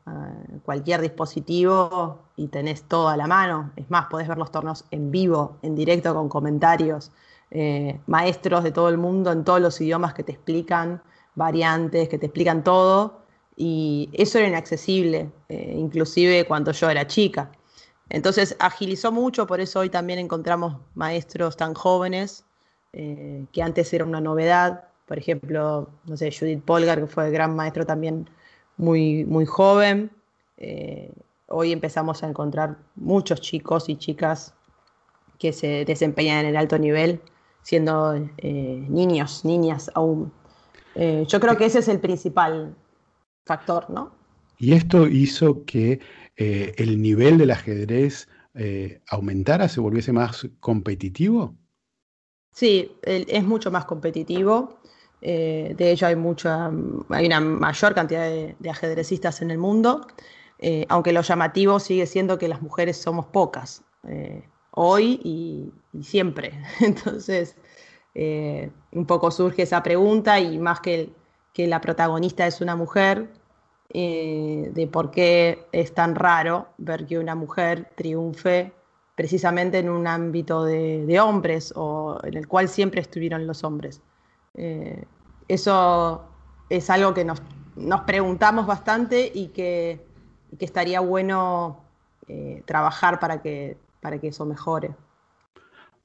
cualquier 0.64 1.00
dispositivo 1.00 2.18
y 2.36 2.48
tenés 2.48 2.82
todo 2.82 3.08
a 3.08 3.16
la 3.16 3.26
mano. 3.26 3.72
Es 3.76 3.90
más, 3.90 4.06
podés 4.06 4.28
ver 4.28 4.38
los 4.38 4.50
torneos 4.50 4.84
en 4.90 5.10
vivo, 5.10 5.58
en 5.62 5.74
directo, 5.74 6.14
con 6.14 6.28
comentarios, 6.28 7.12
eh, 7.50 8.00
maestros 8.06 8.62
de 8.62 8.70
todo 8.70 8.88
el 8.88 8.98
mundo 8.98 9.32
en 9.32 9.44
todos 9.44 9.60
los 9.60 9.80
idiomas 9.80 10.14
que 10.14 10.22
te 10.22 10.32
explican 10.32 11.02
variantes, 11.34 12.08
que 12.08 12.18
te 12.18 12.26
explican 12.26 12.62
todo. 12.62 13.20
Y 13.56 14.10
eso 14.12 14.38
era 14.38 14.48
inaccesible, 14.48 15.30
eh, 15.48 15.74
inclusive 15.76 16.46
cuando 16.46 16.72
yo 16.72 16.90
era 16.90 17.06
chica. 17.06 17.50
Entonces 18.10 18.56
agilizó 18.58 19.12
mucho, 19.12 19.46
por 19.46 19.60
eso 19.60 19.80
hoy 19.80 19.88
también 19.88 20.18
encontramos 20.18 20.76
maestros 20.94 21.56
tan 21.56 21.74
jóvenes, 21.74 22.44
eh, 22.92 23.46
que 23.52 23.62
antes 23.62 23.92
era 23.92 24.04
una 24.04 24.20
novedad. 24.20 24.89
Por 25.10 25.18
ejemplo, 25.18 25.90
no 26.06 26.16
sé, 26.16 26.30
Judith 26.30 26.62
Polgar, 26.62 27.00
que 27.00 27.08
fue 27.08 27.32
gran 27.32 27.56
maestro 27.56 27.84
también 27.84 28.30
muy, 28.76 29.24
muy 29.24 29.44
joven. 29.44 30.12
Eh, 30.56 31.10
hoy 31.48 31.72
empezamos 31.72 32.22
a 32.22 32.28
encontrar 32.28 32.78
muchos 32.94 33.40
chicos 33.40 33.88
y 33.88 33.96
chicas 33.96 34.54
que 35.36 35.52
se 35.52 35.84
desempeñan 35.84 36.44
en 36.44 36.46
el 36.46 36.56
alto 36.56 36.78
nivel, 36.78 37.20
siendo 37.62 38.14
niños, 38.40 39.44
niñas 39.44 39.90
aún. 39.96 40.30
yo 40.94 41.40
creo 41.40 41.56
que 41.56 41.64
ese 41.64 41.80
es 41.80 41.88
el 41.88 41.98
principal 41.98 42.76
factor, 43.44 43.90
¿no? 43.90 44.12
Y 44.58 44.74
esto 44.74 45.08
hizo 45.08 45.64
que 45.64 45.98
eh, 46.36 46.72
el 46.76 47.02
nivel 47.02 47.36
del 47.36 47.50
ajedrez 47.50 48.28
eh, 48.54 49.00
aumentara, 49.08 49.68
se 49.68 49.80
volviese 49.80 50.12
más 50.12 50.46
competitivo. 50.60 51.56
Sí, 52.52 52.92
es 53.02 53.44
mucho 53.44 53.70
más 53.70 53.86
competitivo. 53.86 54.79
Eh, 55.22 55.74
de 55.76 55.90
hecho, 55.90 56.06
hay 56.06 56.16
mucha, 56.16 56.70
hay 57.10 57.26
una 57.26 57.40
mayor 57.40 57.94
cantidad 57.94 58.22
de, 58.22 58.70
ajedrecistas 58.70 59.42
en 59.42 59.50
el 59.50 59.58
mundo, 59.58 60.06
aunque 60.88 61.12
lo 61.12 61.22
llamativo 61.22 61.80
sigue 61.80 62.06
siendo 62.06 62.38
que 62.38 62.48
las 62.48 62.60
mujeres 62.60 62.96
somos 62.98 63.26
pocas, 63.26 63.82
hoy 64.72 65.20
y, 65.24 66.02
siempre. 66.02 66.52
Entonces, 66.80 67.56
un 68.14 69.06
poco 69.06 69.30
surge 69.30 69.62
esa 69.62 69.82
pregunta 69.82 70.38
y 70.40 70.58
más 70.58 70.80
que, 70.80 71.10
que 71.52 71.66
la 71.66 71.80
protagonista 71.80 72.46
es 72.46 72.60
una 72.60 72.76
mujer, 72.76 73.28
eh, 73.92 74.70
de 74.72 74.86
por 74.86 75.10
qué 75.10 75.66
es 75.72 75.92
tan 75.94 76.14
raro 76.14 76.68
ver 76.78 77.06
que 77.06 77.18
una 77.18 77.34
mujer 77.34 77.90
triunfe 77.96 78.72
precisamente 79.16 79.78
en 79.80 79.88
un 79.88 80.06
ámbito 80.06 80.64
de, 80.64 81.18
hombres 81.20 81.72
o 81.74 82.18
en 82.22 82.36
el 82.36 82.46
cual 82.46 82.68
siempre 82.68 83.00
estuvieron 83.00 83.48
los 83.48 83.64
hombres. 83.64 84.00
Eh, 84.54 85.04
eso 85.48 86.24
es 86.68 86.90
algo 86.90 87.14
que 87.14 87.24
nos, 87.24 87.40
preguntamos 88.06 88.66
bastante 88.66 89.30
y 89.34 89.48
que, 89.48 90.06
estaría 90.58 91.00
bueno 91.00 91.84
eh, 92.28 92.62
trabajar 92.66 93.20
para 93.20 93.40
que, 93.40 93.76
para 94.00 94.18
que 94.18 94.28
eso 94.28 94.44
mejore. 94.44 94.94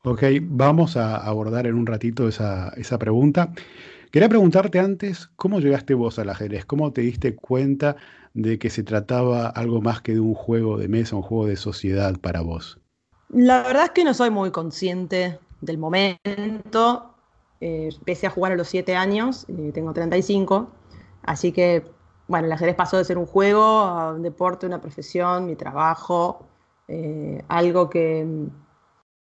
Ok, 0.03 0.23
vamos 0.41 0.97
a 0.97 1.17
abordar 1.17 1.65
en 1.65 1.75
un 1.75 1.87
ratito 1.87 2.27
esa, 2.27 2.69
esa 2.77 2.99
pregunta. 2.99 3.51
Quería 4.11 4.29
preguntarte 4.29 4.79
antes, 4.79 5.29
¿cómo 5.35 5.59
llegaste 5.59 5.93
vos 5.93 6.19
al 6.19 6.29
ajedrez? 6.29 6.63
¿Cómo 6.63 6.93
te 6.93 7.01
diste 7.01 7.35
cuenta 7.35 7.95
de 8.33 8.59
que 8.59 8.69
se 8.69 8.83
trataba 8.83 9.47
algo 9.47 9.81
más 9.81 10.01
que 10.01 10.13
de 10.13 10.19
un 10.19 10.35
juego 10.35 10.77
de 10.77 10.87
mesa, 10.87 11.15
un 11.15 11.21
juego 11.21 11.47
de 11.47 11.55
sociedad 11.55 12.17
para 12.19 12.41
vos? 12.41 12.79
La 13.29 13.63
verdad 13.63 13.85
es 13.85 13.91
que 13.91 14.03
no 14.03 14.13
soy 14.13 14.29
muy 14.29 14.51
consciente 14.51 15.39
del 15.61 15.77
momento. 15.77 17.14
Eh, 17.65 17.89
empecé 17.97 18.27
a 18.27 18.29
jugar 18.29 18.51
a 18.51 18.55
los 18.55 18.67
7 18.67 18.95
años, 18.95 19.47
eh, 19.47 19.71
tengo 19.73 19.91
35, 19.91 20.69
así 21.23 21.51
que, 21.51 21.83
bueno, 22.27 22.45
el 22.45 22.51
ajedrez 22.51 22.75
pasó 22.75 22.97
de 22.97 23.05
ser 23.05 23.17
un 23.17 23.25
juego 23.25 23.63
a 23.63 24.13
un 24.13 24.21
deporte, 24.21 24.67
una 24.67 24.79
profesión, 24.79 25.47
mi 25.47 25.55
trabajo, 25.55 26.45
eh, 26.87 27.43
algo 27.47 27.89
que, 27.89 28.27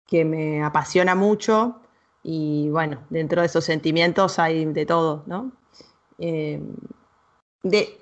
que 0.06 0.26
me 0.26 0.62
apasiona 0.62 1.16
mucho 1.16 1.80
y 2.22 2.68
bueno, 2.70 3.00
dentro 3.10 3.40
de 3.40 3.48
esos 3.48 3.64
sentimientos 3.64 4.38
hay 4.40 4.66
de 4.66 4.86
todo, 4.86 5.24
¿no? 5.26 5.54
De, 6.18 7.98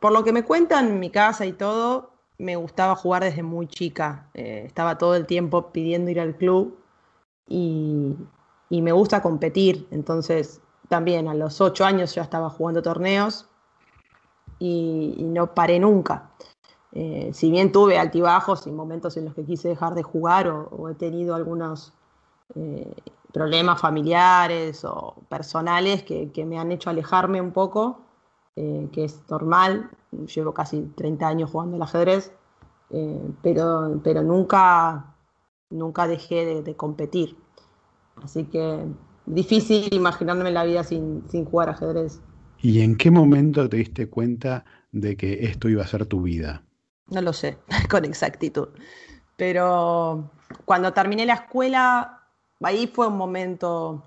por 0.00 0.12
lo 0.12 0.24
que 0.24 0.32
me 0.32 0.44
cuentan 0.44 0.86
en 0.88 0.98
mi 0.98 1.10
casa 1.10 1.44
y 1.44 1.52
todo, 1.52 2.14
me 2.38 2.56
gustaba 2.56 2.96
jugar 2.96 3.22
desde 3.22 3.42
muy 3.42 3.66
chica. 3.66 4.30
Estaba 4.32 4.96
todo 4.96 5.14
el 5.14 5.26
tiempo 5.26 5.72
pidiendo 5.72 6.10
ir 6.10 6.20
al 6.20 6.36
club 6.36 6.78
y, 7.46 8.16
me 8.70 8.92
gusta 8.92 9.22
competir. 9.22 9.86
Entonces, 9.90 10.60
también 10.88 11.28
a 11.28 11.34
los 11.34 11.60
ocho 11.60 11.84
años 11.84 12.14
ya 12.14 12.22
estaba 12.22 12.50
jugando 12.50 12.82
torneos 12.82 13.48
y, 14.58 15.16
no 15.20 15.54
paré 15.54 15.78
nunca. 15.78 16.30
Eh, 16.92 17.30
si 17.32 17.50
bien 17.50 17.70
tuve 17.70 17.98
altibajos 17.98 18.66
y 18.66 18.72
momentos 18.72 19.16
en 19.16 19.26
los 19.26 19.34
que 19.34 19.44
quise 19.44 19.68
dejar 19.68 19.94
de 19.94 20.02
jugar 20.02 20.48
o, 20.48 20.88
he 20.88 20.94
tenido 20.94 21.34
algunos 21.34 21.92
problemas 23.32 23.80
familiares 23.80 24.84
o 24.84 25.14
personales 25.28 26.02
que, 26.02 26.44
me 26.46 26.58
han 26.58 26.72
hecho 26.72 26.90
alejarme 26.90 27.40
un 27.40 27.52
poco, 27.52 28.00
eh, 28.56 28.88
que 28.92 29.04
es 29.04 29.22
normal. 29.28 29.90
Llevo 30.34 30.52
casi 30.52 30.82
30 30.96 31.28
años 31.28 31.50
jugando 31.50 31.76
al 31.76 31.82
ajedrez, 31.82 32.32
eh, 32.90 33.30
pero, 33.42 34.00
pero 34.02 34.22
nunca, 34.22 35.14
nunca 35.70 36.06
dejé 36.06 36.62
de, 36.62 36.76
competir. 36.76 37.36
Así 38.22 38.44
que 38.44 38.84
difícil 39.26 39.92
imaginarme 39.92 40.50
la 40.50 40.64
vida 40.64 40.84
sin, 40.84 41.22
sin 41.28 41.44
jugar 41.44 41.70
ajedrez. 41.70 42.20
¿Y 42.60 42.80
en 42.80 42.96
qué 42.96 43.10
momento 43.10 43.68
te 43.68 43.76
diste 43.76 44.08
cuenta 44.08 44.64
de 44.92 45.16
que 45.16 45.44
esto 45.44 45.68
iba 45.68 45.82
a 45.82 45.86
ser 45.86 46.06
tu 46.06 46.22
vida? 46.22 46.62
No 47.08 47.22
lo 47.22 47.32
sé, 47.32 47.58
con 47.90 48.04
exactitud. 48.04 48.68
Pero 49.36 50.30
cuando 50.64 50.92
terminé 50.92 51.24
la 51.24 51.34
escuela 51.34 52.18
ahí 52.62 52.86
fue 52.86 53.06
un 53.06 53.16
momento 53.16 54.02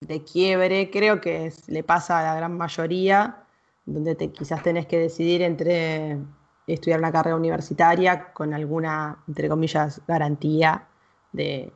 de 0.00 0.22
quiebre, 0.22 0.90
creo 0.90 1.20
que 1.20 1.52
le 1.66 1.82
pasa 1.82 2.20
a 2.20 2.22
la 2.22 2.34
gran 2.34 2.56
mayoría, 2.56 3.44
donde 3.86 4.14
te, 4.14 4.30
quizás 4.30 4.62
tenés 4.62 4.86
que 4.86 4.98
decidir 4.98 5.42
entre 5.42 6.18
estudiar 6.66 6.98
una 6.98 7.12
carrera 7.12 7.36
universitaria 7.36 8.32
con 8.32 8.54
alguna, 8.54 9.22
entre 9.28 9.48
comillas, 9.48 10.00
garantía 10.06 10.86
de, 11.32 11.72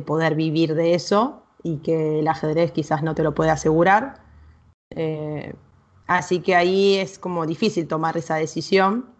poder 0.00 0.34
vivir 0.34 0.74
de 0.74 0.94
eso 0.94 1.42
y 1.62 1.78
que 1.78 2.20
el 2.20 2.28
ajedrez 2.28 2.72
quizás 2.72 3.02
no 3.02 3.14
te 3.14 3.22
lo 3.22 3.34
puede 3.34 3.50
asegurar. 3.50 4.22
Eh, 4.90 5.54
así 6.06 6.40
que 6.40 6.54
ahí 6.54 6.96
es 6.96 7.18
como 7.18 7.46
difícil 7.46 7.88
tomar 7.88 8.16
esa 8.16 8.36
decisión. 8.36 9.10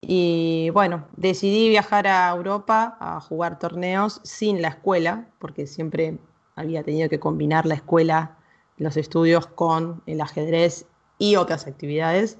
Y 0.00 0.70
bueno, 0.70 1.06
decidí 1.16 1.68
viajar 1.68 2.06
a 2.06 2.30
Europa 2.30 2.96
a 3.00 3.20
jugar 3.20 3.58
torneos 3.58 4.20
sin 4.24 4.62
la 4.62 4.68
escuela, 4.68 5.28
porque 5.38 5.66
siempre 5.66 6.18
había 6.54 6.82
tenido 6.82 7.08
que 7.08 7.20
combinar 7.20 7.66
la 7.66 7.74
escuela, 7.74 8.36
los 8.76 8.96
estudios 8.96 9.46
con 9.46 10.02
el 10.06 10.20
ajedrez 10.20 10.86
y 11.18 11.36
otras 11.36 11.66
actividades. 11.66 12.38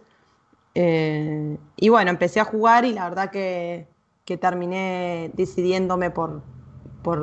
Eh, 0.74 1.56
y 1.76 1.88
bueno, 1.88 2.10
empecé 2.10 2.38
a 2.40 2.44
jugar 2.44 2.84
y 2.84 2.92
la 2.92 3.08
verdad 3.08 3.30
que, 3.30 3.88
terminé 4.40 5.30
decidiéndome 5.34 6.10
por, 6.10 6.42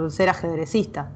ser 0.10 0.30
ajedrecista. 0.30 1.12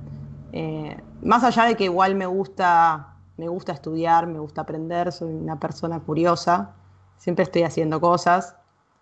Eh, 0.51 0.97
más 1.21 1.43
allá 1.43 1.65
de 1.65 1.75
que 1.75 1.85
igual 1.85 2.15
me 2.15 2.25
gusta, 2.25 3.15
me 3.37 3.47
gusta 3.47 3.73
estudiar, 3.73 4.27
me 4.27 4.39
gusta 4.39 4.61
aprender, 4.61 5.11
soy 5.11 5.33
una 5.33 5.59
persona 5.59 5.99
curiosa, 5.99 6.75
siempre 7.17 7.43
estoy 7.43 7.63
haciendo 7.63 7.99
cosas. 8.01 8.55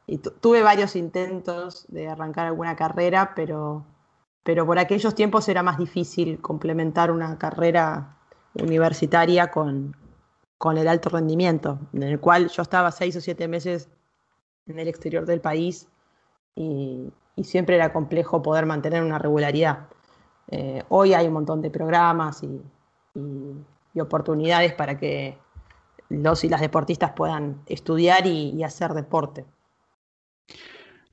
Y 0.08 0.20
tuve 0.20 0.62
varios 0.62 0.96
intentos 0.96 1.86
de 1.88 2.08
arrancar 2.08 2.46
alguna 2.46 2.76
carrera, 2.76 3.34
pero, 3.36 3.86
pero 4.44 4.66
por 4.66 4.78
aquellos 4.78 5.16
tiempos 5.16 5.50
era 5.50 5.64
más 5.64 5.78
difícil 5.78 6.40
complementar 6.42 7.10
una 7.10 7.38
carrera 7.40 8.18
universitaria 8.54 9.50
con, 9.50 9.96
con 10.60 10.78
el 10.78 10.88
alto 10.88 11.10
rendimiento, 11.10 11.80
en 11.94 12.04
el 12.04 12.20
cual 12.20 12.50
yo 12.50 12.62
estaba 12.62 12.92
seis 12.92 13.16
o 13.16 13.22
siete 13.22 13.48
meses 13.48 13.90
en 14.68 14.78
el 14.78 14.88
exterior 14.88 15.26
del 15.26 15.42
país 15.42 15.88
y, 16.56 17.10
siempre 17.44 17.76
era 17.76 17.92
complejo 17.92 18.42
poder 18.42 18.66
mantener 18.66 19.04
una 19.04 19.20
regularidad. 19.20 19.88
Eh, 20.50 20.84
hoy 20.90 21.14
hay 21.14 21.28
un 21.28 21.34
montón 21.34 21.62
de 21.62 21.70
programas 21.70 22.44
y, 22.44 22.62
oportunidades 23.98 24.74
para 24.74 24.98
que 24.98 25.38
los 26.10 26.44
y 26.44 26.50
las 26.50 26.60
deportistas 26.60 27.14
puedan 27.14 27.62
estudiar 27.66 28.28
y 28.28 28.62
hacer 28.62 28.94
deporte. 28.94 29.46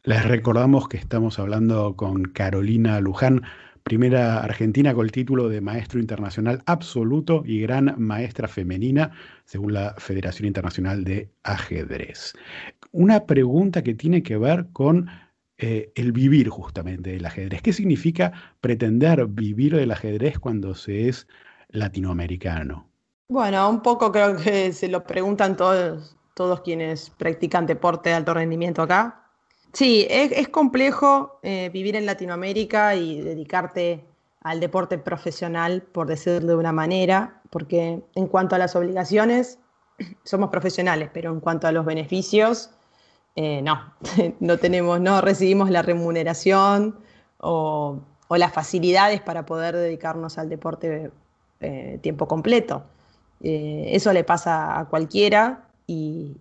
Les 0.04 0.24
recordamos 0.24 0.88
que 0.88 0.96
estamos 0.96 1.38
hablando 1.38 1.94
con 1.94 2.24
Carolina 2.24 3.00
Luján, 3.00 3.42
primera 3.84 4.40
argentina 4.40 4.92
con 4.94 5.04
el 5.04 5.12
título 5.12 5.48
de 5.48 5.60
Maestro 5.60 6.00
Internacional 6.00 6.60
Absoluto 6.66 7.44
y 7.46 7.60
Gran 7.60 7.94
Maestra 7.98 8.48
Femenina, 8.48 9.12
según 9.44 9.74
la 9.74 9.94
Federación 9.98 10.48
Internacional 10.48 11.04
de 11.04 11.30
Ajedrez. 11.44 12.32
Una 12.90 13.26
pregunta 13.26 13.82
que 13.82 13.94
tiene 13.94 14.24
que 14.24 14.36
ver 14.38 14.66
con 14.72 15.08
eh, 15.64 15.92
el 15.94 16.10
vivir 16.10 16.48
justamente 16.48 17.10
del 17.10 17.24
ajedrez. 17.24 17.62
¿Qué 17.62 17.72
significa 17.72 18.32
pretender 18.60 19.26
vivir 19.26 19.76
del 19.76 19.92
ajedrez 19.92 20.40
cuando 20.40 20.74
se 20.74 21.08
es 21.08 21.28
latinoamericano? 21.68 22.88
Bueno, 23.28 23.70
un 23.70 23.80
poco 23.80 24.10
creo 24.10 24.36
que 24.36 24.72
se 24.72 24.88
lo 24.88 25.04
preguntan 25.04 25.56
todos, 25.56 26.16
todos 26.34 26.62
quienes 26.62 27.10
practican 27.10 27.64
deporte 27.66 28.08
de 28.08 28.16
alto 28.16 28.34
rendimiento 28.34 28.82
acá. 28.82 29.24
Sí, 29.72 30.04
es, 30.10 30.48
complejo 30.48 31.38
eh, 31.44 31.70
vivir 31.72 31.94
en 31.94 32.06
Latinoamérica 32.06 32.96
y 32.96 33.20
dedicarte 33.20 34.04
al 34.40 34.58
deporte 34.58 34.98
profesional, 34.98 35.82
por 35.82 36.08
decirlo 36.08 36.48
de 36.48 36.56
una 36.56 36.72
manera, 36.72 37.40
porque 37.50 38.02
en 38.16 38.26
cuanto 38.26 38.56
a 38.56 38.58
las 38.58 38.74
obligaciones, 38.74 39.60
somos 40.24 40.50
profesionales, 40.50 41.08
pero 41.14 41.30
en 41.30 41.38
cuanto 41.38 41.68
a 41.68 41.72
los 41.72 41.84
beneficios, 41.84 42.70
eh, 43.34 43.62
no, 43.62 43.94
no 44.40 44.58
tenemos, 44.58 45.00
no 45.00 45.20
recibimos 45.20 45.70
la 45.70 45.82
remuneración 45.82 46.96
o, 47.38 48.00
las 48.30 48.52
facilidades 48.54 49.20
para 49.20 49.44
poder 49.44 49.76
dedicarnos 49.76 50.38
al 50.38 50.48
deporte 50.48 51.10
eh, 51.60 51.98
tiempo 52.00 52.26
completo. 52.26 52.84
Eh, 53.42 53.90
eso 53.92 54.10
le 54.14 54.24
pasa 54.24 54.78
a 54.78 54.86
cualquiera 54.86 55.68
y, 55.86 56.36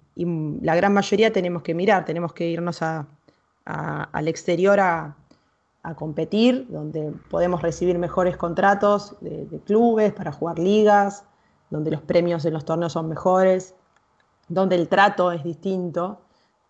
la 0.62 0.76
gran 0.76 0.94
mayoría 0.94 1.34
tenemos 1.34 1.64
que 1.64 1.74
mirar, 1.74 2.06
tenemos 2.06 2.32
que 2.32 2.48
irnos 2.48 2.82
al 2.84 4.28
exterior 4.28 4.80
a, 4.80 5.16
competir, 5.96 6.68
donde 6.70 7.12
podemos 7.32 7.64
recibir 7.64 7.98
mejores 7.98 8.38
contratos 8.38 9.16
de, 9.20 9.46
de 9.48 9.60
clubes 9.62 10.14
para 10.14 10.32
jugar 10.32 10.60
ligas, 10.60 11.24
donde 11.72 11.90
los 11.90 12.02
premios 12.02 12.46
en 12.46 12.54
los 12.54 12.66
torneos 12.66 12.94
son 12.94 13.10
mejores, 13.10 13.74
donde 14.48 14.76
el 14.76 14.88
trato 14.88 15.32
es 15.32 15.44
distinto 15.44 16.20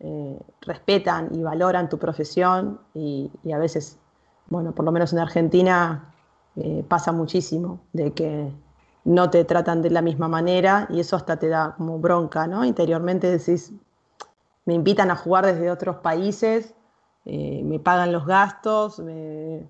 eh, 0.04 0.40
respetan 0.62 1.30
y 1.32 1.44
valoran 1.44 1.88
tu 1.88 2.00
profesión 2.00 2.80
y, 2.96 3.30
a 3.54 3.60
veces, 3.60 4.00
bueno, 4.48 4.74
por 4.74 4.84
lo 4.84 4.92
menos 4.92 5.14
en 5.14 5.20
Argentina 5.20 6.12
eh, 6.56 6.84
pasa 6.88 7.12
muchísimo 7.12 7.82
de 7.94 8.12
que 8.12 8.52
no 9.04 9.30
te 9.30 9.46
tratan 9.46 9.84
de 9.84 9.92
la 9.92 10.02
misma 10.02 10.28
manera 10.28 10.88
y 10.90 11.02
eso 11.02 11.16
hasta 11.16 11.38
te 11.38 11.50
da 11.50 11.76
como 11.78 12.00
bronca, 12.00 12.48
¿no? 12.48 12.66
Interiormente 12.66 13.30
decís, 13.30 13.74
me 14.66 14.74
invitan 14.74 15.12
a 15.12 15.16
jugar 15.16 15.46
desde 15.46 15.70
otros 15.70 15.98
países, 15.98 16.74
eh, 17.26 17.62
me 17.64 17.78
pagan 17.78 18.12
los 18.12 18.26
gastos, 18.26 18.98
me, 18.98 19.68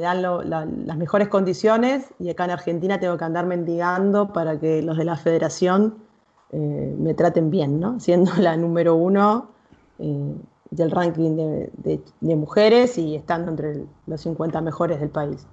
dan 0.00 0.22
las 0.22 0.96
mejores 0.96 1.28
condiciones 1.28 2.06
y 2.18 2.30
acá 2.30 2.46
en 2.46 2.52
Argentina 2.52 2.98
tengo 2.98 3.18
que 3.18 3.24
andar 3.24 3.44
mendigando 3.44 4.32
para 4.32 4.58
que 4.58 4.80
los 4.80 4.96
de 4.96 5.04
la 5.04 5.16
federación 5.16 6.05
eh, 6.52 6.94
me 6.98 7.14
traten 7.14 7.50
bien, 7.50 7.80
¿no? 7.80 7.98
Siendo 8.00 8.32
la 8.36 8.56
número 8.56 8.94
uno 8.94 9.50
eh, 9.98 10.34
del 10.70 10.90
ranking 10.90 11.36
de, 11.36 12.00
mujeres 12.20 12.98
y 12.98 13.16
estando 13.16 13.50
entre 13.50 13.84
los 14.06 14.20
50 14.20 14.60
mejores 14.60 15.00
del 15.00 15.10
país. 15.10 15.46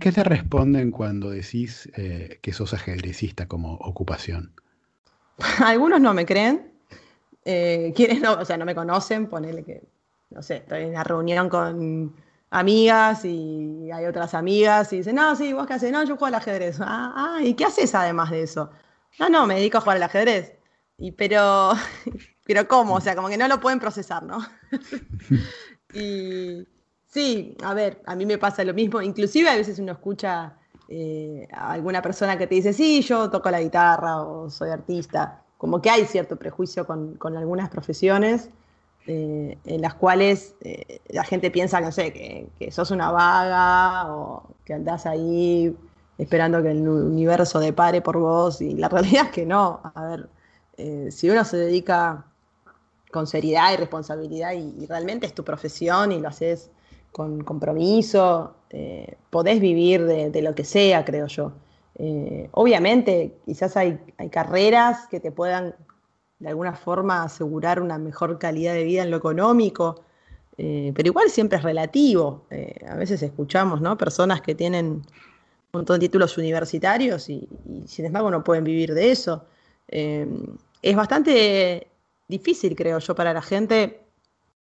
¿Qué 0.00 0.10
te 0.10 0.24
responden 0.24 0.90
cuando 0.90 1.30
decís 1.30 1.90
eh, 1.96 2.38
que 2.40 2.52
sos 2.52 2.72
ajedrecista 2.72 3.46
como 3.46 3.74
ocupación? 3.74 4.52
Algunos 5.64 6.00
no 6.00 6.14
me 6.14 6.24
creen, 6.24 6.72
quienes 7.44 8.20
no, 8.20 8.34
o 8.34 8.44
sea, 8.44 8.56
no 8.56 8.64
me 8.64 8.74
conocen, 8.74 9.26
ponele 9.26 9.64
que, 9.64 9.82
no 10.30 10.42
sé, 10.42 10.58
estoy 10.58 10.82
en 10.82 10.90
una 10.90 11.04
reunión 11.04 11.48
con 11.48 12.14
amigas 12.52 13.24
y 13.24 13.90
hay 13.90 14.04
otras 14.04 14.34
amigas 14.34 14.92
y 14.92 14.98
dicen, 14.98 15.16
no, 15.16 15.34
sí, 15.34 15.52
vos 15.52 15.66
qué 15.66 15.74
haces, 15.74 15.90
no, 15.90 16.04
yo 16.04 16.16
juego 16.16 16.26
al 16.26 16.34
ajedrez. 16.34 16.78
Ah, 16.80 17.12
ah, 17.16 17.42
¿y 17.42 17.54
qué 17.54 17.64
haces 17.64 17.94
además 17.94 18.30
de 18.30 18.42
eso? 18.42 18.70
No, 19.18 19.28
no, 19.28 19.46
me 19.46 19.56
dedico 19.56 19.78
a 19.78 19.80
jugar 19.80 19.96
al 19.96 20.02
ajedrez. 20.04 20.54
Y, 20.98 21.12
pero, 21.12 21.72
pero 22.44 22.68
¿cómo? 22.68 22.94
O 22.94 23.00
sea, 23.00 23.14
como 23.14 23.28
que 23.28 23.36
no 23.36 23.48
lo 23.48 23.60
pueden 23.60 23.80
procesar, 23.80 24.22
¿no? 24.22 24.38
y 25.94 26.66
sí, 27.06 27.56
a 27.62 27.74
ver, 27.74 28.02
a 28.06 28.14
mí 28.14 28.26
me 28.26 28.38
pasa 28.38 28.64
lo 28.64 28.74
mismo. 28.74 29.02
Inclusive 29.02 29.48
a 29.48 29.56
veces 29.56 29.78
uno 29.78 29.92
escucha 29.92 30.56
eh, 30.88 31.48
a 31.52 31.72
alguna 31.72 32.02
persona 32.02 32.38
que 32.38 32.46
te 32.46 32.54
dice, 32.54 32.72
sí, 32.72 33.02
yo 33.02 33.30
toco 33.30 33.50
la 33.50 33.60
guitarra 33.60 34.22
o 34.22 34.50
soy 34.50 34.70
artista. 34.70 35.42
Como 35.58 35.80
que 35.80 35.90
hay 35.90 36.06
cierto 36.06 36.36
prejuicio 36.36 36.86
con, 36.86 37.18
algunas 37.36 37.68
profesiones. 37.68 38.50
Eh, 39.08 39.58
en 39.64 39.80
las 39.80 39.94
cuales 39.94 40.54
eh, 40.60 41.00
la 41.08 41.24
gente 41.24 41.50
piensa, 41.50 41.80
no 41.80 41.90
sé, 41.90 42.12
que, 42.12 42.46
que, 42.56 42.70
sos 42.70 42.92
una 42.92 43.10
vaga 43.10 44.14
o 44.14 44.44
que 44.64 44.74
andás 44.74 45.06
ahí 45.06 45.76
esperando 46.18 46.62
que 46.62 46.70
el 46.70 46.86
universo 46.88 47.58
depare 47.58 48.00
por 48.00 48.18
vos 48.18 48.60
y 48.60 48.74
la 48.74 48.88
realidad 48.90 49.26
es 49.26 49.30
que 49.30 49.46
no. 49.46 49.80
A 49.94 50.06
ver, 50.06 50.28
eh, 50.76 51.08
si 51.10 51.30
uno 51.30 51.44
se 51.44 51.56
dedica 51.56 52.26
con 53.10 53.26
seriedad 53.26 53.72
y 53.72 53.76
responsabilidad 53.76 54.52
y, 54.52 54.86
realmente 54.86 55.26
es 55.26 55.34
tu 55.34 55.44
profesión 55.44 56.12
y 56.12 56.20
lo 56.20 56.28
haces 56.28 56.70
con 57.10 57.44
compromiso, 57.44 58.54
eh, 58.70 59.16
podés 59.28 59.60
vivir 59.60 60.06
de, 60.06 60.42
lo 60.42 60.54
que 60.54 60.64
sea, 60.64 61.04
creo 61.04 61.26
yo. 61.26 61.52
Eh, 61.96 62.48
obviamente, 62.52 63.36
quizás 63.44 63.76
hay, 63.76 64.00
hay, 64.16 64.30
carreras 64.30 65.06
que 65.08 65.20
te 65.20 65.30
puedan 65.30 65.74
de 66.38 66.48
alguna 66.48 66.72
forma 66.74 67.22
asegurar 67.22 67.82
una 67.82 67.98
mejor 67.98 68.38
calidad 68.38 68.72
de 68.72 68.84
vida 68.84 69.02
en 69.02 69.10
lo 69.10 69.18
económico, 69.18 70.02
pero 70.56 71.06
igual 71.06 71.28
siempre 71.28 71.58
es 71.58 71.64
relativo. 71.64 72.46
a 72.88 72.94
veces 72.94 73.22
escuchamos 73.22 73.80
¿no? 73.80 73.96
personas 73.98 74.42
que 74.42 74.54
tienen 74.54 75.02
montón 75.72 75.98
de 75.98 76.06
títulos 76.06 76.36
universitarios 76.36 77.28
y, 77.30 77.48
sin 77.86 78.04
embargo 78.04 78.30
no 78.30 78.44
pueden 78.44 78.64
vivir 78.64 78.92
de 78.92 79.10
eso. 79.10 79.46
Eh, 79.88 80.26
es 80.82 80.96
bastante 80.96 81.88
difícil, 82.28 82.76
creo 82.76 82.98
yo, 82.98 83.14
para 83.14 83.32
la 83.32 83.42
gente 83.42 84.02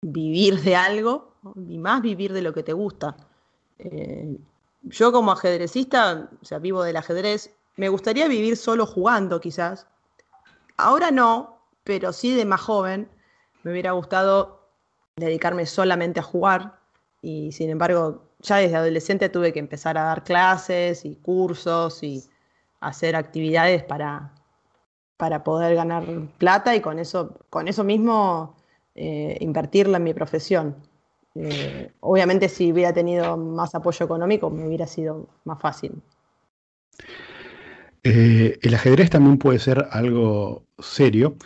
vivir 0.00 0.60
de 0.60 0.76
algo 0.76 1.34
y 1.68 1.78
más 1.78 2.02
vivir 2.02 2.32
de 2.32 2.42
lo 2.42 2.52
que 2.52 2.62
te 2.62 2.72
gusta. 2.72 3.16
Eh, 3.78 4.36
yo 4.82 5.12
como 5.12 5.32
ajedrecista, 5.32 6.30
o 6.40 6.44
sea, 6.44 6.58
vivo 6.58 6.82
del 6.82 6.96
ajedrez, 6.96 7.52
me 7.76 7.88
gustaría 7.88 8.28
vivir 8.28 8.56
solo 8.56 8.86
jugando 8.86 9.40
quizás. 9.40 9.86
Ahora 10.76 11.10
no, 11.10 11.58
pero 11.84 12.12
sí 12.12 12.34
de 12.34 12.44
más 12.44 12.60
joven 12.60 13.08
me 13.62 13.72
hubiera 13.72 13.92
gustado 13.92 14.68
dedicarme 15.16 15.66
solamente 15.66 16.20
a 16.20 16.24
jugar 16.24 16.78
y 17.20 17.52
sin 17.52 17.70
embargo 17.70 18.22
ya 18.42 18.57
desde 18.57 18.76
adolescente 18.76 19.28
tuve 19.28 19.52
que 19.52 19.61
empezar 19.61 19.96
a 19.96 20.02
dar 20.02 20.24
clases 20.24 21.05
y 21.05 21.14
cursos 21.14 22.02
y 22.02 22.24
hacer 22.81 23.14
actividades 23.16 23.85
para, 23.85 24.33
para 25.16 25.44
poder 25.44 25.76
ganar 25.76 26.05
plata 26.38 26.74
y 26.74 26.81
con 26.81 26.98
eso, 26.98 27.38
con 27.48 27.68
eso 27.68 27.85
mismo 27.85 28.57
eh, 28.94 29.38
invertirla 29.40 29.98
en 29.98 30.05
mi 30.05 30.14
profesión. 30.14 30.76
Eh, 31.35 31.90
obviamente 32.00 32.48
si 32.48 32.72
hubiera 32.72 32.92
tenido 32.92 33.38
más 33.38 33.74
apoyo 33.74 34.05
económico 34.05 34.50
me 34.50 34.66
hubiera 34.66 34.87
sido 34.87 35.28
más 35.44 35.61
fácil. 35.61 35.92
Eh, 38.02 38.59
el 38.61 38.74
ajedrez 38.74 39.11
también 39.11 39.38
puede 39.38 39.61
ser 39.61 39.87
algo 39.92 40.64
serio. 40.78 41.37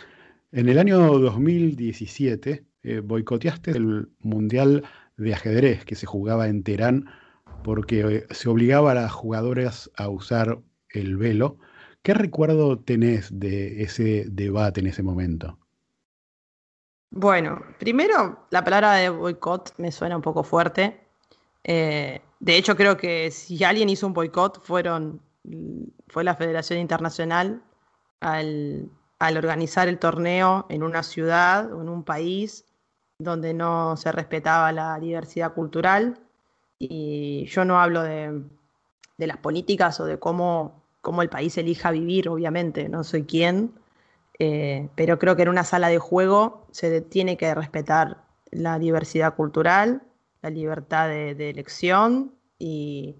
En 0.51 0.67
el 0.69 0.79
año 0.79 0.97
2017 1.19 2.65
boicoteaste 3.03 3.71
el 3.71 4.09
Mundial 4.21 4.83
de 5.17 5.33
ajedrez 5.33 5.83
que 5.83 5.95
se 5.95 6.05
jugaba 6.05 6.47
en 6.47 6.63
Teherán 6.63 7.09
porque 7.63 7.99
eh, 8.01 8.27
se 8.31 8.49
obligaba 8.49 8.91
a 8.91 8.95
las 8.95 9.11
jugadoras 9.11 9.91
a 9.97 10.09
usar 10.09 10.59
el 10.89 11.17
velo. 11.17 11.57
¿Qué 12.03 12.13
recuerdo 12.13 12.79
tenés 12.79 13.37
de 13.37 13.83
ese 13.83 14.25
debate 14.29 14.79
en 14.79 14.87
ese 14.87 15.03
momento? 15.03 15.57
Bueno, 17.09 17.61
primero 17.79 18.47
la 18.51 18.63
palabra 18.63 18.93
de 18.93 19.09
boicot 19.09 19.73
me 19.77 19.91
suena 19.91 20.15
un 20.15 20.21
poco 20.21 20.43
fuerte. 20.43 21.01
Eh, 21.63 22.21
de 22.39 22.55
hecho, 22.55 22.75
creo 22.75 22.95
que 22.95 23.31
si 23.31 23.63
alguien 23.63 23.89
hizo 23.89 24.05
un 24.07 24.13
boicot 24.13 24.61
fueron, 24.63 25.21
fue 26.07 26.23
la 26.23 26.35
Federación 26.35 26.79
Internacional 26.79 27.63
al, 28.19 28.89
al 29.19 29.37
organizar 29.37 29.87
el 29.87 29.99
torneo 29.99 30.65
en 30.69 30.83
una 30.83 31.03
ciudad 31.03 31.73
o 31.73 31.81
en 31.81 31.89
un 31.89 32.03
país 32.03 32.66
donde 33.19 33.53
no 33.53 33.97
se 33.97 34.11
respetaba 34.11 34.71
la 34.71 34.99
diversidad 34.99 35.53
cultural. 35.53 36.19
Y 36.79 37.45
yo 37.47 37.65
no 37.65 37.79
hablo 37.79 38.03
de, 38.03 38.43
las 39.17 39.37
políticas 39.37 39.99
o 39.99 40.05
de 40.05 40.19
cómo, 40.19 40.83
cómo, 41.01 41.21
el 41.21 41.29
país 41.29 41.57
elija 41.57 41.91
vivir, 41.91 42.29
obviamente, 42.29 42.87
no 42.89 43.03
soy 43.03 43.23
quien, 43.23 43.73
eh, 44.39 44.89
pero 44.95 45.17
creo 45.17 45.35
que 45.35 45.41
en 45.41 45.49
una 45.49 45.63
sala 45.63 45.87
de 45.89 45.97
juego 45.97 46.67
se 46.71 47.01
tiene 47.01 47.37
que 47.37 47.55
respetar 47.55 48.23
la 48.51 48.77
diversidad 48.77 49.35
cultural, 49.35 50.03
la 50.43 50.51
libertad 50.51 51.07
de, 51.07 51.49
elección 51.49 52.33
y, 52.59 53.15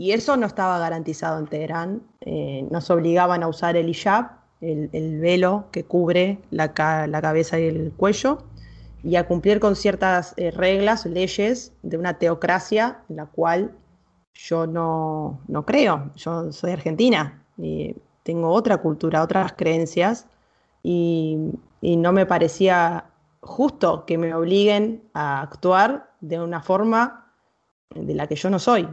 eso 0.00 0.36
no 0.36 0.46
estaba 0.46 0.78
garantizado 0.78 1.40
en 1.40 1.48
Teherán. 1.48 2.02
Eh, 2.20 2.64
nos 2.70 2.88
obligaban 2.88 3.42
a 3.42 3.48
usar 3.48 3.76
el 3.76 3.88
hijab, 3.88 4.30
el, 4.60 5.20
velo 5.20 5.66
que 5.72 5.84
cubre 5.84 6.38
la, 6.50 6.72
la 7.08 7.20
cabeza 7.20 7.58
y 7.58 7.64
el 7.64 7.92
cuello, 7.96 8.44
y 9.02 9.16
a 9.16 9.26
cumplir 9.26 9.60
con 9.60 9.76
ciertas 9.76 10.34
eh, 10.36 10.50
reglas, 10.50 11.06
leyes 11.06 11.72
de 11.82 11.96
una 11.96 12.18
teocracia 12.18 13.02
en 13.08 13.16
la 13.16 13.26
cual 13.26 13.74
yo 14.34 14.66
no, 14.66 15.40
creo. 15.66 16.10
Yo 16.16 16.52
soy 16.52 16.72
argentina 16.72 17.44
y 17.56 17.96
tengo 18.22 18.50
otra 18.50 18.78
cultura, 18.78 19.22
otras 19.22 19.52
creencias 19.52 20.26
y, 20.82 21.36
no 21.80 22.12
me 22.12 22.26
parecía 22.26 23.04
justo 23.40 24.04
que 24.04 24.18
me 24.18 24.34
obliguen 24.34 25.08
a 25.14 25.42
actuar 25.42 26.10
de 26.20 26.40
una 26.40 26.60
forma 26.60 27.32
de 27.94 28.14
la 28.14 28.26
que 28.26 28.34
yo 28.34 28.50
no 28.50 28.58
soy. 28.58 28.88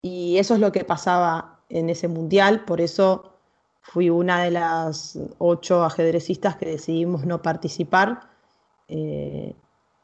Y 0.00 0.38
eso 0.38 0.54
es 0.54 0.60
lo 0.60 0.72
que 0.72 0.84
pasaba 0.84 1.60
en 1.68 1.90
ese 1.90 2.08
mundial, 2.08 2.64
por 2.64 2.80
eso 2.80 3.34
fui 3.82 4.08
una 4.08 4.42
de 4.42 4.50
las 4.50 5.18
ocho 5.38 5.84
ajedrecistas 5.84 6.56
que 6.56 6.66
decidimos 6.66 7.26
no 7.26 7.42
participar, 7.42 8.20
eh, 8.88 9.54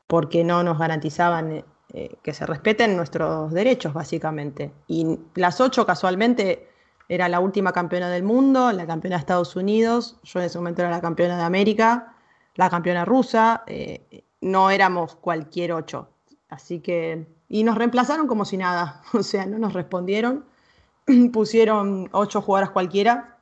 porque 0.06 0.44
no 0.44 0.62
nos 0.62 0.78
garantizaban 0.78 1.64
eh, 1.94 2.16
que 2.22 2.34
se 2.34 2.46
respeten 2.46 2.96
nuestros 2.96 3.52
derechos, 3.52 3.92
básicamente. 3.92 4.72
Y 4.86 5.18
las 5.34 5.60
ocho 5.60 5.84
casualmente 5.86 6.68
era 7.08 7.28
la 7.28 7.40
última 7.40 7.72
campeona 7.72 8.08
del 8.08 8.22
mundo, 8.22 8.72
la 8.72 8.86
campeona 8.86 9.16
de 9.16 9.20
Estados 9.20 9.56
Unidos, 9.56 10.18
yo 10.22 10.40
en 10.40 10.46
ese 10.46 10.58
momento 10.58 10.82
era 10.82 10.90
la 10.90 11.00
campeona 11.00 11.36
de 11.36 11.42
América, 11.42 12.16
la 12.54 12.70
campeona 12.70 13.04
rusa, 13.04 13.64
eh, 13.66 14.24
no 14.40 14.70
éramos 14.70 15.16
cualquier 15.16 15.72
ocho. 15.72 16.08
Así 16.48 16.80
que, 16.80 17.26
y 17.48 17.64
nos 17.64 17.76
reemplazaron 17.76 18.26
como 18.26 18.44
si 18.44 18.56
nada, 18.56 19.02
o 19.12 19.22
sea, 19.22 19.46
no 19.46 19.58
nos 19.58 19.72
respondieron, 19.72 20.44
pusieron 21.32 22.08
ocho 22.12 22.40
jugadoras 22.40 22.70
cualquiera 22.70 23.38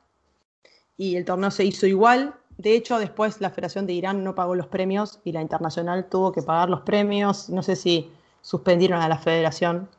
y 0.97 1.15
el 1.15 1.25
torneo 1.25 1.51
se 1.51 1.65
hizo 1.65 1.87
igual. 1.87 2.35
De 2.61 2.75
hecho, 2.75 2.99
después 2.99 3.41
la 3.41 3.49
Federación 3.49 3.87
de 3.87 3.93
Irán 3.93 4.23
no 4.23 4.35
pagó 4.35 4.53
los 4.53 4.67
premios 4.67 5.19
y 5.23 5.31
la 5.31 5.41
Internacional 5.41 6.05
tuvo 6.05 6.31
que 6.31 6.43
pagar 6.43 6.69
los 6.69 6.81
premios. 6.81 7.49
No 7.49 7.63
sé 7.63 7.75
si 7.75 8.11
suspendieron 8.41 9.01
a 9.01 9.09
la 9.09 9.17
federación. 9.17 9.89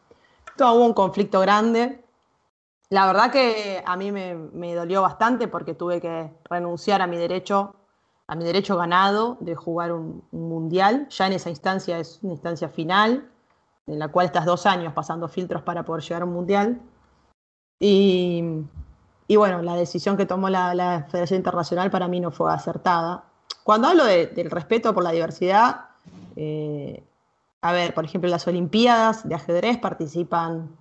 Todo 0.57 0.75
hubo 0.75 0.87
un 0.87 0.94
conflicto 0.94 1.40
grande. 1.40 2.05
La 2.88 3.07
verdad 3.07 3.33
que 3.33 3.83
a 3.85 3.96
mí 3.96 4.12
me, 4.12 4.75
dolió 4.77 5.03
bastante 5.03 5.48
porque 5.48 5.75
tuve 5.75 6.01
que 6.01 6.31
renunciar 6.48 7.03
a 7.03 7.09
mi 7.09 7.16
derecho, 7.16 7.75
a 8.29 8.37
mi 8.37 8.44
derecho 8.44 8.77
ganado 8.77 9.38
de 9.40 9.57
jugar 9.57 9.90
un, 9.90 10.22
mundial. 10.31 11.09
Ya 11.09 11.27
en 11.27 11.33
esa 11.33 11.51
instancia 11.51 11.98
es 11.98 12.20
una 12.22 12.35
instancia 12.35 12.68
final, 12.68 13.29
en 13.88 13.98
la 13.98 14.07
cual 14.07 14.27
estás 14.27 14.44
dos 14.44 14.66
años 14.66 14.92
pasando 14.92 15.27
filtros 15.27 15.62
para 15.62 15.85
poder 15.85 16.05
llegar 16.05 16.22
a 16.22 16.27
un 16.27 16.33
mundial. 16.33 16.81
Y, 17.81 18.44
bueno, 19.37 19.62
la 19.62 19.77
decisión 19.77 20.16
que 20.16 20.27
tomó 20.27 20.49
la, 20.49 21.07
Federación 21.11 21.38
Internacional 21.38 21.90
para 21.90 22.09
mí 22.09 22.21
no 22.21 22.31
fue 22.31 22.53
acertada. 22.53 23.25
Cuando 23.64 23.88
hablo 23.88 24.05
del 24.05 24.51
respeto 24.51 24.92
por 24.92 25.05
la 25.05 25.12
diversidad, 25.12 25.87
eh, 26.37 27.05
a 27.61 27.73
ver, 27.73 27.95
por 27.95 28.05
ejemplo, 28.05 28.29
las 28.29 28.47
Olimpiadas 28.47 29.27
de 29.29 29.35
ajedrez 29.35 29.79
participan 29.79 30.77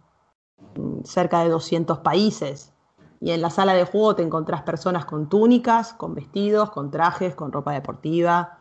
mm, 0.76 1.04
cerca 1.04 1.44
de 1.44 1.50
200 1.50 2.00
países 2.00 2.74
y 3.20 3.32
en 3.32 3.42
la 3.42 3.52
sala 3.52 3.76
de 3.76 3.86
juego 3.86 4.16
te 4.16 4.24
encontrás 4.24 4.64
personas 4.64 5.06
con 5.06 5.30
túnicas, 5.30 5.94
con 5.94 6.16
vestidos, 6.16 6.72
con 6.72 6.90
trajes, 6.90 7.36
con 7.36 7.52
ropa 7.52 7.74
deportiva, 7.74 8.58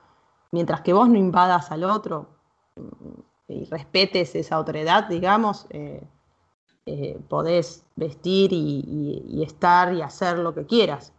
mientras 0.51 0.83
que 0.83 0.93
vos 0.93 1.09
no 1.09 1.17
invadas 1.17 1.71
al 1.71 1.85
otro 1.85 2.27
mm, 2.77 3.53
y 3.53 3.65
respetes 3.65 4.35
esa 4.35 4.61
otredad, 4.61 5.09
digamos, 5.09 5.67
eh, 5.71 6.07
eh, 6.87 7.19
podés 7.29 7.85
vestir 7.97 8.53
y, 8.53 9.43
estar 9.43 9.93
y 9.95 10.03
hacer 10.03 10.39
lo 10.39 10.55
que 10.55 10.67
quieras. 10.67 11.13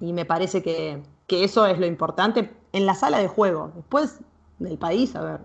Y 0.00 0.12
me 0.12 0.24
parece 0.24 0.62
que, 0.62 1.02
que 1.26 1.44
eso 1.44 1.66
es 1.66 1.78
lo 1.78 1.86
importante 1.86 2.52
en 2.72 2.86
la 2.86 2.94
sala 2.94 3.18
de 3.18 3.28
juego. 3.28 3.72
Después 3.74 4.20
del 4.58 4.78
país, 4.78 5.14
a 5.16 5.22
ver, 5.22 5.40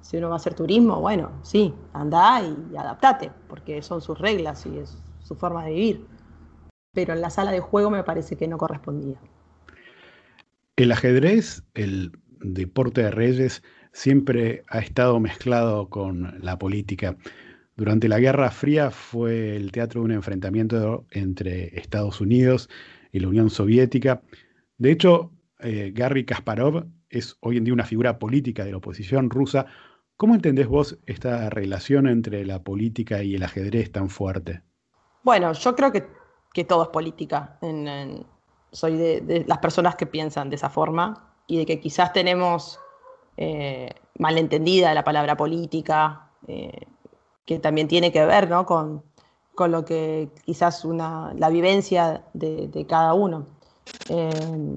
si 0.00 0.16
uno 0.16 0.28
va 0.28 0.34
a 0.34 0.36
hacer 0.36 0.54
turismo, 0.54 1.00
bueno, 1.00 1.30
sí, 1.42 1.74
anda 1.92 2.42
y 2.42 2.76
adaptate, 2.76 3.30
porque 3.48 3.82
son 3.82 4.00
sus 4.00 4.18
reglas 4.18 4.64
y 4.66 4.78
es 4.78 4.96
su 5.22 5.34
forma 5.34 5.64
de 5.64 5.70
vivir. 5.72 6.06
Pero 6.94 7.12
en 7.12 7.20
la 7.20 7.30
sala 7.30 7.50
de 7.52 7.60
juego 7.60 7.90
me 7.90 8.02
parece 8.02 8.36
que 8.36 8.48
no 8.48 8.58
correspondía. 8.58 9.18
El 10.76 10.92
ajedrez, 10.92 11.64
el 11.74 12.12
deporte 12.40 13.02
de 13.02 13.10
reyes, 13.10 13.62
siempre 13.92 14.64
ha 14.68 14.78
estado 14.78 15.18
mezclado 15.18 15.88
con 15.88 16.38
la 16.40 16.58
política. 16.58 17.16
Durante 17.78 18.08
la 18.08 18.18
Guerra 18.18 18.50
Fría 18.50 18.90
fue 18.90 19.56
el 19.56 19.72
teatro 19.72 20.00
de 20.00 20.06
un 20.06 20.12
enfrentamiento 20.12 21.06
entre 21.10 21.78
Estados 21.78 22.20
Unidos 22.20 22.68
y 23.12 23.20
la 23.20 23.28
Unión 23.28 23.48
Soviética. 23.48 24.20
De 24.76 24.90
hecho, 24.90 25.30
eh, 25.60 25.92
Garry 25.94 26.26
Kasparov 26.26 26.86
es 27.08 27.36
hoy 27.40 27.56
en 27.56 27.64
día 27.64 27.72
una 27.72 27.84
figura 27.84 28.18
política 28.18 28.64
de 28.64 28.72
la 28.72 28.78
oposición 28.78 29.30
rusa 29.30 29.66
¿Cómo 30.18 30.34
entendés 30.34 30.66
vos 30.66 30.98
esta 31.06 31.48
relación 31.48 32.08
entre 32.08 32.44
la 32.44 32.64
política 32.64 33.22
y 33.22 33.36
el 33.36 33.44
ajedrez 33.44 33.92
tan 33.92 34.08
fuerte? 34.08 34.62
Bueno, 35.22 35.52
yo 35.52 35.76
creo 35.76 35.92
que, 35.92 36.64
todo 36.64 36.82
es 36.82 36.88
política. 36.88 37.60
soy 38.72 38.96
de, 38.96 39.44
las 39.46 39.58
personas 39.58 39.94
que 39.94 40.06
piensan 40.06 40.50
de 40.50 40.56
esa 40.56 40.70
forma 40.70 41.36
y 41.46 41.58
de 41.58 41.66
que 41.66 41.78
quizás 41.78 42.12
tenemos 42.12 42.80
eh, 43.36 43.90
malentendida 44.18 44.92
la 44.92 45.04
palabra 45.04 45.36
política, 45.36 46.32
eh, 46.48 46.88
que 47.48 47.58
también 47.58 47.88
tiene 47.88 48.12
que 48.12 48.26
ver 48.26 48.50
con, 48.66 49.02
lo 49.56 49.84
que 49.86 50.28
quizás 50.44 50.84
una, 50.84 51.32
la 51.34 51.48
vivencia 51.48 52.22
de, 52.34 52.86
cada 52.86 53.14
uno. 53.14 53.46
Eh, 54.10 54.76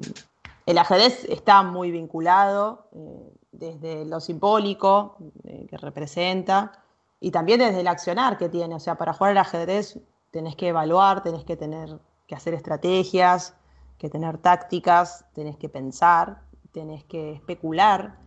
el 0.65 0.77
ajedrez 0.77 1.25
está 1.25 1.63
muy 1.63 1.91
vinculado 1.91 2.87
desde 3.51 4.05
lo 4.05 4.21
simbólico 4.21 5.17
eh, 5.43 5.67
que 5.69 5.75
representa 5.75 6.71
y 7.19 7.31
también 7.31 7.59
desde 7.59 7.81
el 7.81 7.87
accionar 7.89 8.37
que 8.37 8.47
tiene. 8.47 8.75
O 8.75 8.79
sea, 8.79 8.95
para 8.95 9.11
jugar 9.11 9.31
al 9.31 9.39
ajedrez 9.39 9.99
tenés 10.31 10.55
que 10.55 10.69
evaluar, 10.69 11.23
tenés 11.23 11.43
que 11.43 11.57
tener 11.57 11.99
que 12.25 12.35
hacer 12.35 12.53
estrategias, 12.53 13.53
que 13.97 14.09
tener 14.09 14.37
tácticas, 14.37 15.25
tenés 15.33 15.57
que 15.57 15.67
pensar, 15.67 16.41
tenés 16.71 17.03
que 17.03 17.33
especular, 17.33 18.17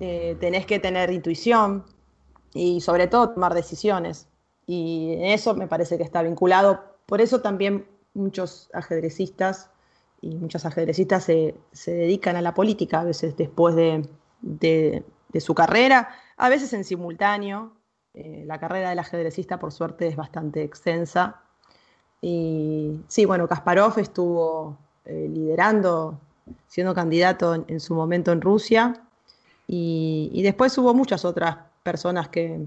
eh, 0.00 0.36
tenés 0.38 0.66
que 0.66 0.78
tener 0.78 1.10
intuición 1.10 1.95
y 2.56 2.80
sobre 2.80 3.06
todo 3.06 3.30
tomar 3.30 3.54
decisiones. 3.54 4.28
Y 4.66 5.16
eso 5.20 5.54
me 5.54 5.68
parece 5.68 5.96
que 5.96 6.04
está 6.04 6.22
vinculado. 6.22 6.82
Por 7.06 7.20
eso 7.20 7.40
también 7.40 7.86
muchos 8.14 8.68
ajedrecistas 8.72 9.70
y 10.20 10.34
muchas 10.36 10.64
ajedrecistas 10.66 11.24
se 11.24 11.54
dedican 11.86 12.36
a 12.36 12.42
la 12.42 12.54
política 12.54 13.00
a 13.00 13.04
veces 13.04 13.36
después 13.36 13.76
de, 13.76 14.08
de, 14.40 15.04
su 15.40 15.54
carrera, 15.54 16.08
a 16.36 16.48
veces 16.48 16.72
en 16.72 16.84
simultáneo. 16.84 17.72
Eh, 18.14 18.44
la 18.46 18.58
carrera 18.58 18.90
del 18.90 18.98
ajedrecista, 18.98 19.58
por 19.58 19.72
suerte, 19.72 20.06
es 20.06 20.16
bastante 20.16 20.62
extensa. 20.62 21.42
Y 22.22 23.00
sí, 23.08 23.26
bueno, 23.26 23.46
Kasparov 23.46 23.98
estuvo 23.98 24.78
eh, 25.04 25.28
liderando, 25.30 26.18
siendo 26.66 26.94
candidato 26.94 27.66
en, 27.68 27.80
su 27.80 27.94
momento 27.94 28.32
en 28.32 28.40
Rusia. 28.40 28.94
Y, 29.68 30.40
después 30.42 30.76
hubo 30.78 30.94
muchas 30.94 31.24
otras 31.24 31.56
personas 31.86 32.28
que, 32.28 32.66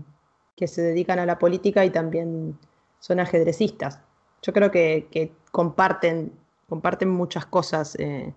se 0.66 0.82
dedican 0.82 1.20
a 1.20 1.26
la 1.26 1.38
política 1.40 1.86
y 1.86 1.90
también 1.90 2.58
son 3.00 3.20
ajedrecistas. 3.20 4.02
Yo 4.42 4.52
creo 4.54 4.72
que, 4.72 5.32
comparten, 5.52 6.34
comparten 6.68 7.10
muchas 7.10 7.46
cosas 7.46 7.96
eh, 7.98 8.34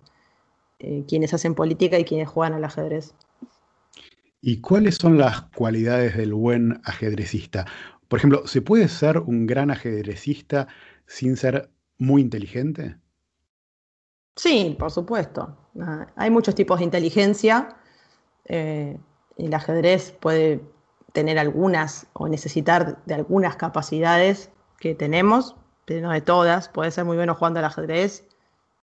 quienes 1.07 1.33
hacen 1.33 1.55
política 1.55 1.97
y 1.97 2.05
quienes 2.05 2.27
juegan 2.29 2.53
al 2.53 2.63
ajedrez. 2.65 3.13
¿Y 4.41 4.59
cuáles 4.59 4.95
son 4.95 5.17
las 5.17 5.43
cualidades 5.55 6.17
del 6.17 6.33
buen 6.33 6.81
ajedrecista? 6.83 7.65
Por 8.09 8.19
ejemplo, 8.19 8.45
¿se 8.45 8.61
puede 8.61 8.89
ser 8.89 9.19
un 9.19 9.47
gran 9.47 9.71
ajedrecista 9.71 10.67
sin 11.07 11.37
ser 11.37 11.69
muy 11.97 12.21
inteligente? 12.21 12.97
Sí, 14.35 14.75
por 14.77 14.91
supuesto. 14.91 15.57
Ah, 15.79 16.07
hay 16.15 16.29
muchos 16.29 16.55
tipos 16.55 16.79
de 16.79 16.85
inteligencia. 16.85 17.77
Eh, 18.45 18.97
el 19.37 19.53
ajedrez 19.53 20.11
puede 20.11 20.72
tener 21.13 21.39
algunas 21.39 22.07
o 22.13 22.27
necesitar 22.27 22.97
de 23.05 23.13
algunas 23.13 23.55
capacidades 23.55 24.49
que 24.79 24.95
tenemos, 24.95 25.55
pero 25.85 26.01
no 26.01 26.11
de 26.11 26.21
todas. 26.21 26.67
Puede 26.67 26.91
ser 26.91 27.05
muy 27.05 27.15
bueno 27.15 27.35
jugando 27.35 27.59
al 27.59 27.65
ajedrez 27.65 28.25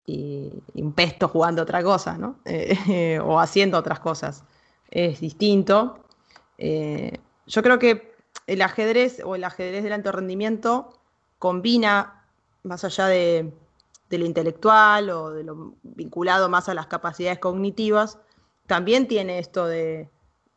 y, 0.06 0.52
un 0.76 0.94
pesto 0.94 1.28
jugando 1.28 1.64
otra 1.64 1.82
cosa, 1.82 2.18
¿no? 2.18 2.40
Eh, 2.46 3.20
o 3.24 3.40
haciendo 3.40 3.78
otras 3.78 4.00
cosas 4.00 4.44
es 4.92 5.20
distinto. 5.22 6.04
Eh, 6.58 7.20
yo 7.46 7.64
creo 7.64 7.80
que 7.80 8.16
el 8.46 8.62
ajedrez 8.62 9.22
o 9.24 9.36
el 9.36 9.44
ajedrez 9.44 9.84
del 9.84 9.94
alto 9.94 10.12
rendimiento 10.12 10.90
combina, 11.40 12.26
más 12.64 12.84
allá 12.84 13.08
de, 13.08 13.54
lo 14.10 14.26
intelectual 14.26 15.10
o 15.10 15.32
de 15.32 15.44
lo 15.44 15.76
vinculado 15.84 16.50
más 16.50 16.68
a 16.70 16.74
las 16.74 16.88
capacidades 16.88 17.40
cognitivas, 17.40 18.20
también 18.66 19.08
tiene 19.08 19.40
esto 19.40 19.66
de, 19.66 20.10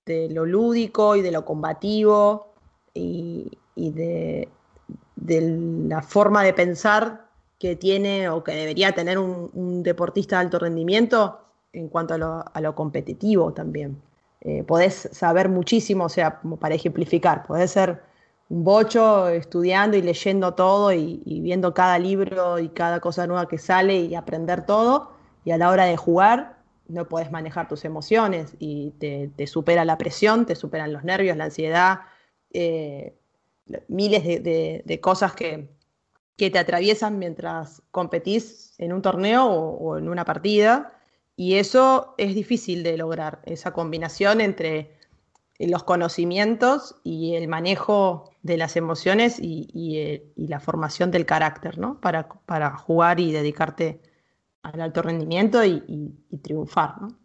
lo 0.06 0.46
lúdico 0.46 1.16
y 1.16 1.22
de 1.22 1.30
lo 1.30 1.44
combativo 1.44 2.54
y, 2.94 3.50
de, 3.76 4.48
la 5.16 6.02
forma 6.02 6.42
de 6.42 6.52
pensar 6.52 7.28
que 7.58 7.76
tiene 7.76 8.28
o 8.28 8.42
que 8.42 8.52
debería 8.52 8.92
tener 8.92 9.18
un, 9.18 9.82
deportista 9.82 10.36
de 10.36 10.42
alto 10.42 10.58
rendimiento 10.58 11.40
en 11.72 11.88
cuanto 11.88 12.14
a 12.14 12.60
lo 12.60 12.74
competitivo 12.74 13.52
también. 13.52 14.00
Eh, 14.42 14.64
podés 14.64 15.08
saber 15.12 15.48
muchísimo, 15.48 16.04
o 16.04 16.08
sea, 16.08 16.40
como 16.40 16.56
para 16.56 16.74
ejemplificar, 16.74 17.46
podés 17.46 17.72
ser 17.72 18.02
un 18.48 18.64
bocho 18.64 19.28
estudiando 19.28 19.96
y 19.96 20.02
leyendo 20.02 20.54
todo 20.54 20.92
y, 20.92 21.40
viendo 21.42 21.74
cada 21.74 21.98
libro 21.98 22.58
y 22.58 22.70
cada 22.70 23.00
cosa 23.00 23.26
nueva 23.26 23.46
que 23.46 23.58
sale 23.58 23.96
y 24.00 24.14
aprender 24.14 24.64
todo, 24.64 25.12
y 25.44 25.52
a 25.52 25.58
la 25.58 25.70
hora 25.70 25.84
de 25.84 25.96
jugar 25.96 26.59
no 26.90 27.08
puedes 27.08 27.30
manejar 27.30 27.68
tus 27.68 27.84
emociones 27.84 28.54
y 28.58 28.90
te, 28.98 29.46
supera 29.46 29.84
la 29.84 29.98
presión, 29.98 30.46
te 30.46 30.54
superan 30.54 30.92
los 30.92 31.04
nervios, 31.04 31.36
la 31.36 31.44
ansiedad, 31.44 32.00
eh, 32.52 33.16
miles 33.88 34.24
de, 34.24 34.98
cosas 35.00 35.32
que, 35.34 35.68
te 36.36 36.58
atraviesan 36.58 37.18
mientras 37.18 37.82
competís 37.90 38.74
en 38.78 38.94
un 38.94 39.02
torneo 39.02 39.46
o, 39.46 39.98
en 39.98 40.08
una 40.08 40.24
partida. 40.24 40.98
Y 41.36 41.56
eso 41.56 42.14
es 42.18 42.34
difícil 42.34 42.82
de 42.82 42.96
lograr, 42.96 43.40
esa 43.44 43.72
combinación 43.72 44.40
entre 44.40 44.96
los 45.58 45.84
conocimientos 45.84 46.96
y 47.04 47.34
el 47.34 47.46
manejo 47.46 48.30
de 48.42 48.56
las 48.56 48.76
emociones 48.76 49.38
y, 49.38 49.98
eh, 49.98 50.24
la 50.36 50.60
formación 50.60 51.10
del 51.10 51.26
carácter, 51.26 51.78
¿no? 51.78 52.00
Para, 52.00 52.28
para 52.28 52.76
jugar 52.76 53.20
y 53.20 53.32
dedicarte 53.32 54.00
al 54.62 54.80
alto 54.80 55.02
rendimiento 55.02 55.64
y, 55.64 56.14
triunfar. 56.42 57.00
¿no? 57.00 57.18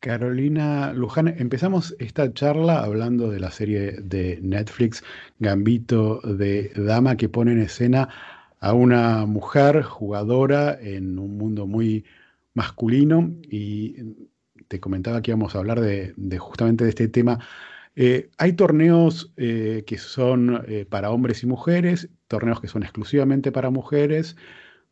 Carolina 0.00 0.92
Luján, 0.92 1.28
empezamos 1.28 1.94
esta 1.98 2.32
charla 2.32 2.82
hablando 2.82 3.30
de 3.30 3.40
la 3.40 3.50
serie 3.50 3.92
de 4.02 4.40
Netflix 4.42 5.04
Gambito 5.38 6.20
de 6.22 6.72
Dama 6.74 7.16
que 7.16 7.28
pone 7.28 7.52
en 7.52 7.60
escena 7.60 8.08
a 8.58 8.72
una 8.72 9.26
mujer 9.26 9.82
jugadora 9.82 10.78
en 10.80 11.18
un 11.18 11.36
mundo 11.36 11.66
muy 11.66 12.04
masculino 12.54 13.32
y 13.42 13.96
te 14.68 14.80
comentaba 14.80 15.22
que 15.22 15.30
íbamos 15.30 15.54
a 15.54 15.58
hablar 15.58 15.80
de, 15.80 16.14
justamente 16.38 16.84
de 16.84 16.90
este 16.90 17.08
tema. 17.08 17.38
Eh, 17.94 18.30
hay 18.38 18.54
torneos 18.54 19.32
eh, 19.36 19.84
que 19.86 19.98
son 19.98 20.64
eh, 20.66 20.86
para 20.88 21.10
hombres 21.10 21.42
y 21.42 21.46
mujeres, 21.46 22.08
torneos 22.26 22.60
que 22.60 22.68
son 22.68 22.82
exclusivamente 22.82 23.52
para 23.52 23.70
mujeres, 23.70 24.36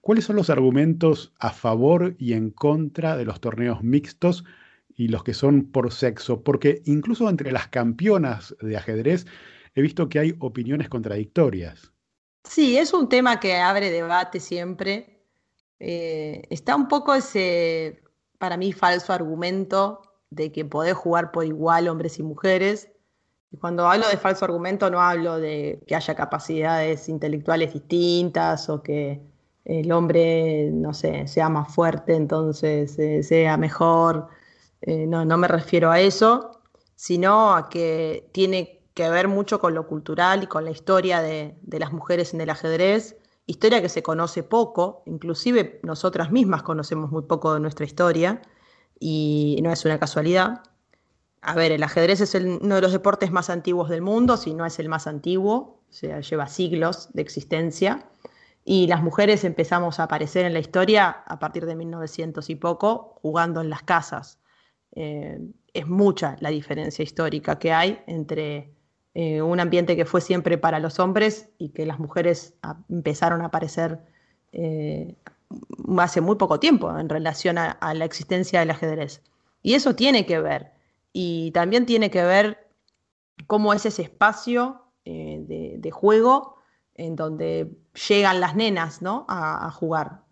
¿Cuáles 0.00 0.24
son 0.24 0.36
los 0.36 0.48
argumentos 0.48 1.32
a 1.38 1.50
favor 1.50 2.14
y 2.18 2.32
en 2.32 2.50
contra 2.50 3.16
de 3.16 3.24
los 3.24 3.40
torneos 3.40 3.82
mixtos 3.82 4.44
y 4.94 5.08
los 5.08 5.24
que 5.24 5.34
son 5.34 5.70
por 5.70 5.92
sexo? 5.92 6.42
Porque 6.42 6.82
incluso 6.86 7.28
entre 7.28 7.52
las 7.52 7.68
campeonas 7.68 8.56
de 8.60 8.76
ajedrez 8.76 9.26
he 9.74 9.82
visto 9.82 10.08
que 10.08 10.18
hay 10.18 10.34
opiniones 10.38 10.88
contradictorias. 10.88 11.92
Sí, 12.44 12.78
es 12.78 12.94
un 12.94 13.08
tema 13.08 13.38
que 13.40 13.56
abre 13.56 13.90
debate 13.90 14.40
siempre. 14.40 15.22
Eh, 15.78 16.42
está 16.50 16.76
un 16.76 16.88
poco 16.88 17.14
ese, 17.14 18.02
para 18.38 18.56
mí, 18.56 18.72
falso 18.72 19.12
argumento 19.12 20.02
de 20.30 20.50
que 20.50 20.64
podés 20.64 20.94
jugar 20.94 21.30
por 21.30 21.44
igual 21.44 21.88
hombres 21.88 22.18
y 22.18 22.22
mujeres. 22.22 22.90
Y 23.52 23.58
cuando 23.58 23.88
hablo 23.88 24.08
de 24.08 24.16
falso 24.16 24.44
argumento 24.44 24.90
no 24.90 25.00
hablo 25.00 25.38
de 25.38 25.82
que 25.86 25.96
haya 25.96 26.14
capacidades 26.14 27.08
intelectuales 27.08 27.74
distintas 27.74 28.68
o 28.68 28.82
que 28.82 29.20
el 29.70 29.92
hombre, 29.92 30.70
no 30.72 30.92
sé, 30.92 31.28
sea 31.28 31.48
más 31.48 31.72
fuerte, 31.72 32.14
entonces 32.14 32.98
eh, 32.98 33.22
sea 33.22 33.56
mejor. 33.56 34.28
Eh, 34.82 35.06
no, 35.06 35.24
no 35.24 35.38
me 35.38 35.46
refiero 35.46 35.90
a 35.92 36.00
eso, 36.00 36.62
sino 36.96 37.54
a 37.54 37.68
que 37.68 38.28
tiene 38.32 38.82
que 38.94 39.08
ver 39.08 39.28
mucho 39.28 39.60
con 39.60 39.74
lo 39.74 39.86
cultural 39.86 40.42
y 40.42 40.46
con 40.48 40.64
la 40.64 40.72
historia 40.72 41.22
de, 41.22 41.54
las 41.70 41.92
mujeres 41.92 42.34
en 42.34 42.40
el 42.40 42.50
ajedrez, 42.50 43.16
historia 43.46 43.80
que 43.80 43.88
se 43.88 44.02
conoce 44.02 44.42
poco, 44.42 45.02
inclusive 45.06 45.80
nosotras 45.84 46.32
mismas 46.32 46.62
conocemos 46.62 47.12
muy 47.12 47.22
poco 47.22 47.54
de 47.54 47.60
nuestra 47.60 47.86
historia 47.86 48.42
y 48.98 49.60
no 49.62 49.70
es 49.72 49.84
una 49.84 50.00
casualidad. 50.00 50.62
A 51.42 51.54
ver, 51.54 51.72
el 51.72 51.82
ajedrez 51.82 52.20
es 52.20 52.34
uno 52.34 52.74
de 52.74 52.80
los 52.80 52.92
deportes 52.92 53.30
más 53.30 53.50
antiguos 53.50 53.88
del 53.88 54.02
mundo, 54.02 54.36
si 54.36 54.52
no 54.52 54.66
es 54.66 54.78
el 54.80 54.88
más 54.88 55.06
antiguo, 55.06 55.80
o 55.88 55.92
sea, 55.92 56.20
lleva 56.20 56.48
siglos 56.48 57.08
de 57.12 57.22
existencia 57.22 58.10
y 58.64 58.86
las 58.86 59.02
mujeres 59.02 59.44
empezamos 59.44 60.00
a 60.00 60.04
aparecer 60.04 60.44
en 60.44 60.52
la 60.52 60.58
historia 60.58 61.08
a 61.26 61.38
partir 61.38 61.66
de 61.66 61.74
1900 61.74 62.50
y 62.50 62.56
poco, 62.56 63.18
jugando 63.22 63.60
en 63.60 63.70
las 63.70 63.82
casas. 63.82 64.38
Eh, 64.92 65.40
es 65.72 65.86
mucha 65.86 66.36
la 66.40 66.50
diferencia 66.50 67.02
histórica 67.02 67.58
que 67.58 67.72
hay 67.72 68.02
entre 68.06 68.72
eh, 69.14 69.40
un 69.40 69.60
ambiente 69.60 69.96
que 69.96 70.04
fue 70.04 70.20
siempre 70.20 70.58
para 70.58 70.78
los 70.80 70.98
hombres 70.98 71.48
y 71.58 71.70
que 71.70 71.86
las 71.86 71.98
mujeres 71.98 72.54
empezaron 72.88 73.40
a 73.42 73.46
aparecer 73.46 74.00
eh, 74.52 75.16
hace 75.98 76.20
muy 76.20 76.36
poco 76.36 76.60
tiempo 76.60 76.96
en 76.98 77.08
relación 77.08 77.56
a, 77.56 77.94
la 77.94 78.04
existencia 78.04 78.60
del 78.60 78.70
ajedrez. 78.70 79.22
Y 79.62 79.74
eso 79.74 79.94
tiene 79.94 80.26
que 80.26 80.40
ver. 80.40 80.72
Y 81.12 81.50
también 81.52 81.86
tiene 81.86 82.10
que 82.10 82.22
ver 82.22 82.68
cómo 83.46 83.72
es 83.72 83.86
ese 83.86 84.02
espacio 84.02 84.82
de 85.04 85.90
juego 85.92 86.59
en 87.00 87.16
donde 87.16 87.78
llegan 88.08 88.40
las 88.40 88.54
nenas 88.54 89.00
¿no? 89.00 89.24
a, 89.28 89.70
jugar. 89.70 90.22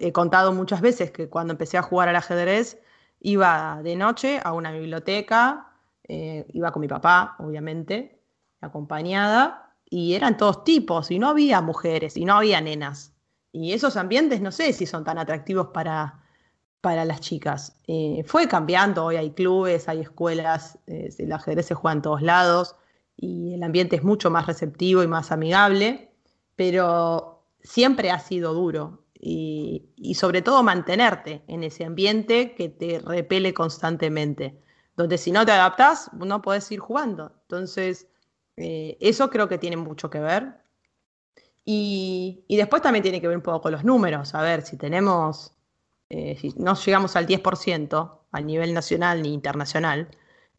he 0.00 0.12
contado 0.12 0.52
muchas 0.52 0.82
veces 0.82 1.10
que 1.10 1.30
cuando 1.30 1.52
empecé 1.52 1.78
a 1.78 1.82
jugar 1.82 2.10
al 2.10 2.16
ajedrez 2.16 2.78
iba 3.20 3.80
de 3.82 3.96
noche 3.96 4.38
a 4.44 4.52
una 4.52 4.70
biblioteca, 4.70 5.72
eh, 6.06 6.46
iba 6.52 6.72
con 6.72 6.82
mi 6.82 6.88
papá, 6.88 7.36
obviamente, 7.38 8.20
acompañada, 8.60 9.74
y 9.88 10.14
eran 10.14 10.36
todos 10.36 10.62
tipos, 10.62 11.10
y 11.10 11.18
no 11.18 11.30
había 11.30 11.62
mujeres, 11.62 12.18
y 12.18 12.26
no 12.26 12.34
había 12.34 12.60
nenas. 12.60 13.14
Y 13.50 13.72
esos 13.72 13.96
ambientes 13.96 14.42
no 14.42 14.52
sé 14.52 14.74
si 14.74 14.84
son 14.84 15.04
tan 15.04 15.16
atractivos 15.16 15.68
para, 15.68 16.20
para 16.82 17.06
las 17.06 17.20
chicas. 17.20 17.80
Eh, 17.86 18.24
fue 18.26 18.46
cambiando, 18.46 19.06
hoy 19.06 19.16
hay 19.16 19.30
clubes, 19.30 19.88
hay 19.88 20.00
escuelas, 20.00 20.78
eh, 20.86 21.08
el 21.18 21.32
ajedrez 21.32 21.66
se 21.66 21.74
juega 21.74 21.94
en 21.94 22.02
todos 22.02 22.20
lados 22.20 22.76
y 23.20 23.54
el 23.54 23.62
ambiente 23.64 23.96
es 23.96 24.04
mucho 24.04 24.30
más 24.30 24.46
receptivo 24.46 25.02
y 25.02 25.08
más 25.08 25.32
amigable, 25.32 26.12
pero 26.54 27.42
siempre 27.60 28.10
ha 28.12 28.20
sido 28.20 28.54
duro 28.54 29.04
y, 29.20 30.14
sobre 30.14 30.40
todo 30.40 30.62
mantenerte 30.62 31.42
en 31.48 31.64
ese 31.64 31.84
ambiente 31.84 32.54
que 32.54 32.68
te 32.68 33.00
repele 33.00 33.52
constantemente, 33.52 34.62
donde 34.96 35.18
si 35.18 35.32
no 35.32 35.44
te 35.44 35.50
adaptas 35.50 36.10
no 36.12 36.40
puedes 36.40 36.70
ir 36.70 36.78
jugando. 36.78 37.32
Entonces, 37.42 38.06
eh, 38.56 38.96
eso 39.00 39.28
creo 39.30 39.48
que 39.48 39.58
tiene 39.58 39.76
mucho 39.76 40.08
que 40.10 40.20
ver. 40.20 40.54
Y, 41.64 42.44
después 42.48 42.82
también 42.82 43.02
tiene 43.02 43.20
que 43.20 43.26
ver 43.26 43.36
un 43.36 43.42
poco 43.42 43.62
con 43.62 43.72
los 43.72 43.84
números, 43.84 44.34
a 44.34 44.42
ver 44.42 44.62
si 44.62 44.76
tenemos, 44.76 45.52
eh, 46.08 46.36
si 46.40 46.54
no 46.56 46.74
llegamos 46.74 47.16
al 47.16 47.26
10% 47.26 48.20
a 48.30 48.40
nivel 48.40 48.72
nacional 48.72 49.22
ni 49.22 49.34
internacional, 49.34 50.08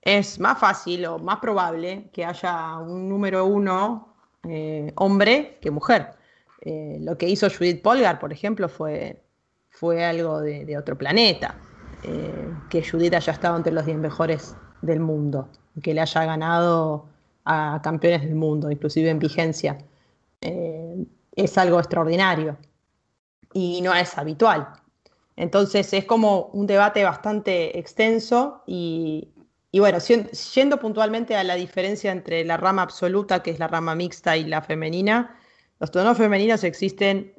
es 0.02 0.40
más 0.40 0.60
fácil 0.60 1.06
o 1.06 1.20
más 1.20 1.40
probable 1.40 2.10
que 2.14 2.26
haya 2.26 2.78
un 2.78 3.10
número 3.10 3.46
uno 3.46 4.16
eh, 4.44 4.94
hombre 4.96 5.58
que 5.62 5.72
mujer. 5.72 6.12
Eh, 6.62 6.98
lo 7.02 7.18
que 7.18 7.28
hizo 7.28 7.50
Judith 7.50 7.82
Polgar, 7.82 8.20
por 8.20 8.32
ejemplo, 8.32 8.70
fue, 8.70 9.22
fue 9.70 10.04
algo 10.06 10.40
de, 10.40 10.78
otro 10.78 10.98
planeta. 10.98 11.56
Eh, 12.04 12.54
que 12.70 12.82
Judith 12.82 13.14
haya 13.14 13.34
estado 13.34 13.58
entre 13.58 13.74
los 13.74 13.86
10 13.86 13.98
mejores 13.98 14.56
del 14.82 15.02
mundo, 15.02 15.50
que 15.84 15.94
le 15.94 16.02
haya 16.02 16.24
ganado 16.26 17.08
a 17.44 17.82
campeones 17.84 18.22
del 18.22 18.36
mundo, 18.36 18.72
inclusive 18.72 19.10
en 19.10 19.20
vigencia. 19.20 19.78
es 20.42 21.58
algo 21.58 21.80
extraordinario 21.80 22.58
y 23.54 23.82
no 23.82 23.94
es 23.94 24.18
habitual. 24.18 24.70
Entonces 25.36 25.92
es 25.94 26.06
como 26.06 26.50
un 26.54 26.68
debate 26.68 27.04
bastante 27.04 27.78
extenso 27.80 28.64
y, 28.68 29.30
y 29.72 29.80
bueno, 29.80 30.00
yendo 30.00 30.80
puntualmente 30.80 31.36
a 31.36 31.44
la 31.44 31.56
diferencia 31.56 32.12
entre 32.12 32.44
la 32.44 32.58
rama 32.58 32.82
absoluta, 32.82 33.44
que 33.44 33.52
es 33.52 33.60
la 33.60 33.68
rama 33.68 33.94
mixta, 33.94 34.36
y 34.36 34.46
la 34.46 34.62
femenina, 34.62 35.38
los 35.80 35.92
torneos 35.92 36.18
femeninos 36.18 36.64
existen 36.64 37.34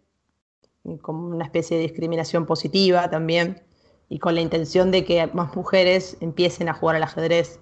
como 1.03 1.27
una 1.27 1.45
especie 1.45 1.77
de 1.77 1.83
discriminación 1.83 2.47
positiva 2.47 3.11
también, 3.11 3.63
y 4.09 4.19
con 4.19 4.35
la 4.35 4.41
intención 4.41 4.91
de 4.91 5.05
que 5.05 5.27
más 5.29 5.55
mujeres 5.57 6.17
empiecen 6.21 6.69
a 6.69 6.75
jugar 6.75 6.97
al 6.97 7.03
ajedrez 7.03 7.61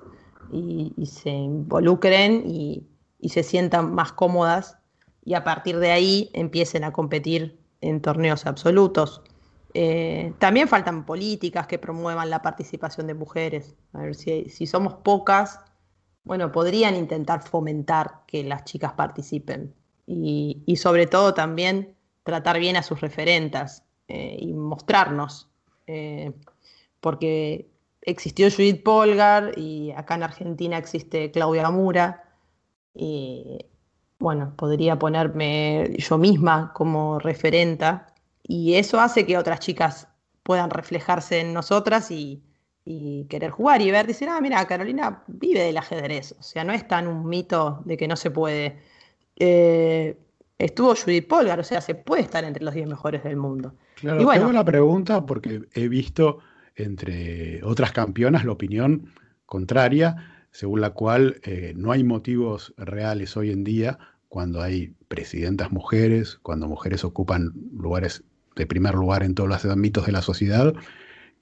y, 0.52 0.94
se 1.06 1.30
involucren 1.30 2.44
y, 2.46 2.86
y 3.18 3.30
se 3.30 3.42
sientan 3.42 3.94
más 3.94 4.12
cómodas, 4.12 4.76
y 5.24 5.34
a 5.34 5.44
partir 5.44 5.78
de 5.78 5.92
ahí 5.92 6.30
empiecen 6.34 6.84
a 6.84 6.92
competir 6.92 7.58
en 7.80 8.02
torneos 8.02 8.44
absolutos. 8.46 9.22
Eh, 9.74 10.32
también 10.38 10.68
faltan 10.68 11.04
políticas 11.04 11.66
que 11.66 11.78
promuevan 11.78 12.30
la 12.30 12.42
participación 12.42 13.06
de 13.06 13.14
mujeres. 13.14 13.76
A 13.92 14.02
ver, 14.02 14.14
si, 14.14 14.66
somos 14.66 14.94
pocas, 14.94 15.60
bueno, 16.24 16.52
podrían 16.52 16.96
intentar 16.96 17.42
fomentar 17.42 18.22
que 18.26 18.44
las 18.44 18.64
chicas 18.64 18.92
participen. 18.92 19.74
Y, 20.06 20.76
sobre 20.76 21.06
todo 21.06 21.34
también 21.34 21.94
tratar 22.22 22.58
bien 22.58 22.76
a 22.76 22.82
sus 22.82 23.00
referentas 23.00 23.84
eh, 24.08 24.36
y 24.40 24.52
mostrarnos. 24.54 25.50
Eh, 25.86 26.32
porque 27.00 27.70
existió 28.02 28.50
Judith 28.50 28.82
Polgar 28.82 29.58
y 29.58 29.92
acá 29.92 30.14
en 30.14 30.22
Argentina 30.22 30.78
existe 30.78 31.30
Claudia 31.30 31.62
Gamura. 31.62 32.24
Y 32.94 33.66
bueno, 34.18 34.54
podría 34.56 34.98
ponerme 34.98 35.94
yo 35.98 36.18
misma 36.18 36.72
como 36.74 37.18
referenta 37.18 38.14
y 38.42 38.74
eso 38.74 39.00
hace 39.00 39.26
que 39.26 39.36
otras 39.36 39.60
chicas 39.60 40.08
puedan 40.42 40.70
reflejarse 40.70 41.40
en 41.40 41.52
nosotras 41.52 42.10
y, 42.10 42.42
querer 43.28 43.50
jugar 43.50 43.82
y 43.82 43.90
ver, 43.90 44.06
decir, 44.06 44.30
ah, 44.30 44.40
mira, 44.40 44.66
Carolina 44.66 45.22
vive 45.26 45.60
del 45.60 45.76
ajedrez, 45.76 46.34
o 46.38 46.42
sea, 46.42 46.64
no 46.64 46.72
es 46.72 46.88
tan 46.88 47.06
un 47.06 47.28
mito 47.28 47.82
de 47.84 47.98
que 47.98 48.08
no 48.08 48.16
se 48.16 48.30
puede. 48.30 48.78
Eh, 49.36 50.16
estuvo 50.56 50.94
Judith 50.94 51.28
Polgar, 51.28 51.60
o 51.60 51.64
sea, 51.64 51.82
se 51.82 51.94
puede 51.94 52.22
estar 52.22 52.44
entre 52.44 52.64
los 52.64 52.72
10 52.72 52.88
mejores 52.88 53.22
del 53.24 53.36
mundo. 53.36 53.74
Claro, 53.96 54.22
y 54.22 54.24
bueno, 54.24 54.40
tengo 54.40 54.52
la 54.54 54.64
pregunta 54.64 55.26
porque 55.26 55.64
he 55.74 55.88
visto 55.88 56.38
entre 56.76 57.62
otras 57.62 57.92
campeonas 57.92 58.46
la 58.46 58.52
opinión 58.52 59.12
contraria, 59.44 60.46
según 60.50 60.80
la 60.80 60.90
cual 60.90 61.40
eh, 61.42 61.74
no 61.76 61.92
hay 61.92 62.04
motivos 62.04 62.72
reales 62.78 63.36
hoy 63.36 63.50
en 63.50 63.64
día 63.64 63.98
cuando 64.28 64.62
hay 64.62 64.94
presidentas 65.08 65.72
mujeres, 65.72 66.38
cuando 66.42 66.68
mujeres 66.68 67.04
ocupan 67.04 67.52
lugares 67.72 68.24
de 68.56 68.66
primer 68.66 68.94
lugar 68.94 69.22
en 69.22 69.34
todos 69.34 69.48
los 69.48 69.64
ámbitos 69.64 70.06
de 70.06 70.12
la 70.12 70.22
sociedad, 70.22 70.74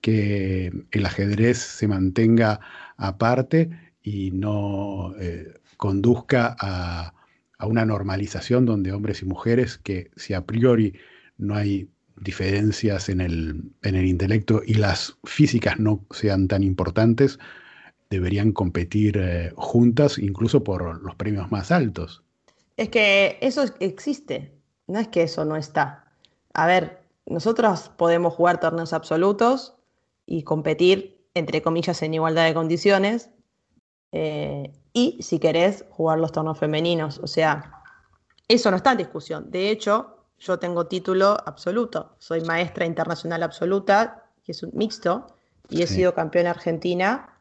que 0.01 0.73
el 0.91 1.07
ajedrez 1.07 1.59
se 1.59 1.89
mantenga 1.89 2.61
aparte 2.97 3.71
y 4.03 4.31
no 4.31 5.15
eh, 5.19 5.55
conduzca 5.77 6.57
a, 6.61 7.13
una 7.67 7.87
normalización 7.87 8.67
donde 8.67 8.93
hombres 8.93 9.23
y 9.23 9.25
mujeres, 9.25 9.79
que 9.79 10.11
si 10.15 10.35
a 10.35 10.45
priori 10.45 10.95
no 11.39 11.55
hay 11.55 11.89
diferencias 12.21 13.09
en 13.09 13.23
el, 13.23 13.73
en 13.83 13.95
el 13.95 14.07
intelecto 14.07 14.63
y 14.65 14.75
las 14.75 15.17
físicas 15.25 15.79
no 15.79 16.05
sean 16.11 16.49
tan 16.49 16.63
importantes, 16.63 17.39
deberían 18.11 18.53
competir 18.53 19.17
eh, 19.19 19.53
juntas 19.57 20.19
incluso 20.19 20.63
por 20.65 21.03
los 21.03 21.15
premios 21.17 21.51
más 21.51 21.73
altos. 21.73 22.26
Es 22.77 22.91
que 22.91 23.39
eso 23.41 23.65
existe, 23.81 24.61
no 24.87 24.99
es 24.99 25.09
que 25.09 25.23
eso 25.23 25.45
no 25.45 25.57
está. 25.57 26.13
A 26.53 26.67
ver, 26.67 27.03
nosotros 27.25 27.91
podemos 27.97 28.35
jugar 28.35 28.61
torneos 28.61 28.93
absolutos 28.93 29.75
y 30.27 30.43
competir, 30.43 31.27
entre 31.35 31.63
comillas, 31.63 32.03
en 32.03 32.15
igualdad 32.15 32.45
de 32.45 32.55
condiciones. 32.55 33.31
Eh, 34.13 34.73
y 34.93 35.19
si 35.23 35.39
querés, 35.39 35.85
jugar 35.91 36.19
los 36.19 36.33
torneos 36.33 36.59
femeninos. 36.59 37.19
O 37.19 37.27
sea, 37.27 37.83
eso 38.49 38.71
no 38.71 38.77
está 38.77 38.93
en 38.93 38.99
discusión. 38.99 39.51
De 39.51 39.71
hecho, 39.71 40.17
yo 40.39 40.59
tengo 40.59 40.87
título 40.87 41.37
absoluto. 41.47 42.15
Soy 42.19 42.43
maestra 42.43 42.87
internacional 42.87 43.43
absoluta, 43.43 44.31
que 44.45 44.53
es 44.53 44.63
un 44.63 44.71
mixto, 44.75 45.27
y 45.69 45.83
he 45.83 45.87
sido 45.87 46.15
campeona 46.15 46.51
argentina 46.51 47.41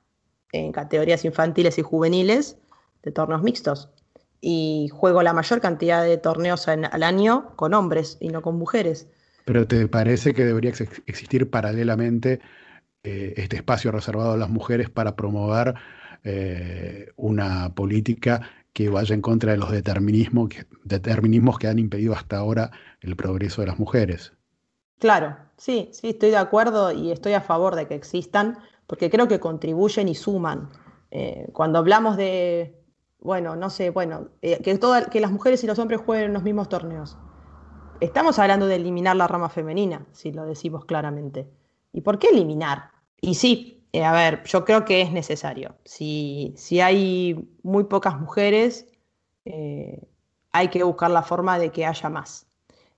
en 0.52 0.72
categorías 0.72 1.26
infantiles 1.26 1.78
y 1.78 1.82
juveniles 1.82 2.58
de 3.04 3.12
torneos 3.12 3.44
mixtos. 3.44 3.90
Y 4.42 4.90
juego 4.92 5.24
la 5.24 5.34
mayor 5.34 5.62
cantidad 5.62 6.04
de 6.04 6.18
torneos 6.18 6.68
al 6.68 7.04
año 7.04 7.56
con 7.56 7.74
hombres 7.74 8.18
y 8.20 8.30
no 8.30 8.42
con 8.42 8.58
mujeres. 8.58 9.08
Pero 9.46 9.68
¿te 9.68 9.88
parece 9.88 10.34
que 10.34 10.44
debería 10.44 10.72
existir 11.06 11.50
paralelamente 11.50 12.42
eh, 13.04 13.34
este 13.38 13.58
espacio 13.58 13.92
reservado 13.92 14.34
a 14.34 14.38
las 14.38 14.50
mujeres 14.50 14.90
para 14.90 15.16
promover 15.16 15.76
eh, 16.24 17.12
una 17.16 17.74
política 17.76 18.50
que 18.74 18.90
vaya 18.90 19.14
en 19.14 19.22
contra 19.22 19.52
de 19.52 19.58
los 19.58 19.72
determinismos 19.72 20.50
que, 20.50 20.66
determinismos 20.84 21.60
que 21.60 21.68
han 21.68 21.78
impedido 21.78 22.14
hasta 22.14 22.38
ahora 22.38 22.72
el 23.02 23.16
progreso 23.16 23.62
de 23.62 23.68
las 23.68 23.78
mujeres? 23.78 24.34
Claro, 25.00 25.38
sí, 25.56 25.90
sí, 25.94 26.10
estoy 26.10 26.32
de 26.32 26.38
acuerdo 26.38 26.92
y 26.92 27.12
estoy 27.12 27.34
a 27.34 27.42
favor 27.42 27.76
de 27.76 27.88
que 27.88 27.94
existan, 27.94 28.58
porque 28.88 29.10
creo 29.10 29.28
que 29.28 29.40
contribuyen 29.40 30.08
y 30.10 30.16
suman. 30.16 30.72
Eh, 31.12 31.48
cuando 31.54 31.80
hablamos 31.80 32.18
de, 32.18 32.76
bueno, 33.20 33.56
no 33.56 33.70
sé, 33.70 33.90
bueno, 33.90 34.30
que, 34.42 34.80
que 35.12 35.20
las 35.20 35.32
mujeres 35.32 35.64
y 35.64 35.68
los 35.68 35.80
hombres 35.80 36.02
jueguen 36.02 36.28
en 36.28 36.34
los 36.34 36.44
mismos 36.44 36.70
torneos 36.70 37.18
estamos 38.00 38.40
hablando 38.40 38.68
de 38.68 38.76
eliminar 38.76 39.16
la 39.16 39.28
rama 39.28 39.50
femenina, 39.50 40.06
si 40.12 40.32
lo 40.32 40.46
decimos 40.46 40.86
claramente. 40.86 41.50
¿Y 41.92 42.02
por 42.02 42.20
qué 42.20 42.30
eliminar? 42.30 42.92
Y 43.22 43.36
sí, 43.36 43.86
eh, 43.94 44.04
a 44.04 44.12
ver, 44.12 44.44
yo 44.46 44.66
creo 44.66 44.86
que 44.86 45.02
es 45.02 45.12
necesario. 45.12 45.76
Si, 45.86 46.54
si 46.58 46.82
hay 46.82 47.50
muy 47.64 47.86
pocas 47.86 48.20
mujeres, 48.20 48.88
eh, 49.46 50.02
hay 50.52 50.68
que 50.70 50.84
buscar 50.84 51.12
la 51.12 51.24
forma 51.24 51.58
de 51.60 51.72
que 51.72 51.86
haya 51.86 52.10
más. 52.10 52.48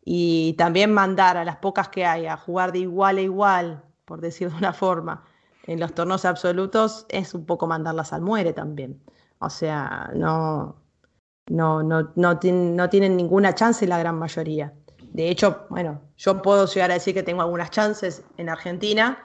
Y 0.04 0.54
también 0.54 0.94
mandar 0.94 1.38
a 1.38 1.46
las 1.46 1.58
pocas 1.58 1.90
que 1.90 2.06
hay 2.06 2.28
a 2.28 2.38
jugar 2.38 2.72
de 2.72 2.80
igual 2.80 3.18
a 3.18 3.22
igual, 3.22 3.84
por 4.06 4.22
decir 4.22 4.50
de 4.50 4.58
una 4.58 4.74
forma, 4.74 5.26
en 5.64 5.80
los 5.80 5.94
torneos 5.94 6.24
absolutos, 6.26 7.06
es 7.10 7.34
un 7.34 7.46
poco 7.46 7.68
mandarlas 7.68 8.14
al 8.14 8.22
muere 8.22 8.54
también. 8.54 9.02
O 9.40 9.50
sea, 9.50 10.12
no, 10.16 10.76
no, 11.48 11.84
no, 11.84 12.12
no, 12.16 12.40
tienen 12.40 13.18
ninguna 13.18 13.56
chance 13.56 13.88
la 13.88 14.00
gran 14.00 14.18
mayoría. 14.18 14.74
De 15.14 15.30
hecho, 15.30 15.66
bueno, 15.70 16.02
yo 16.18 16.42
puedo 16.42 16.66
llegar 16.66 16.92
a 16.92 16.96
decir 16.96 17.14
que 17.14 17.24
tengo 17.24 17.42
algunas 17.42 17.72
chances 17.72 18.24
en 18.38 18.50
Argentina, 18.50 19.24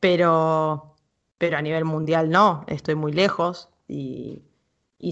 pero, 0.00 0.96
pero 1.38 1.58
a 1.58 1.62
nivel 1.62 1.84
mundial 1.84 2.30
no, 2.30 2.64
estoy 2.66 2.94
muy 2.94 3.12
lejos. 3.12 3.68
Y, 3.86 4.42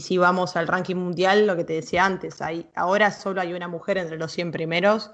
si 0.00 0.18
vamos 0.18 0.56
al 0.56 0.68
ranking 0.68 0.96
mundial, 0.96 1.46
lo 1.46 1.56
que 1.56 1.64
te 1.64 1.72
decía 1.72 2.04
antes, 2.04 2.38
ahora 2.74 3.10
solo 3.10 3.40
hay 3.40 3.54
una 3.54 3.68
mujer 3.68 3.96
entre 3.96 4.18
los 4.18 4.32
100 4.32 4.52
primeros 4.52 5.12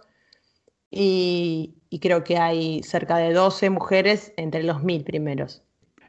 y, 0.90 1.74
creo 2.00 2.24
que 2.24 2.38
hay 2.38 2.82
cerca 2.82 3.16
de 3.16 3.32
12 3.32 3.70
mujeres 3.70 4.32
entre 4.36 4.62
los 4.62 4.82
1000 4.82 5.04
primeros. 5.04 5.62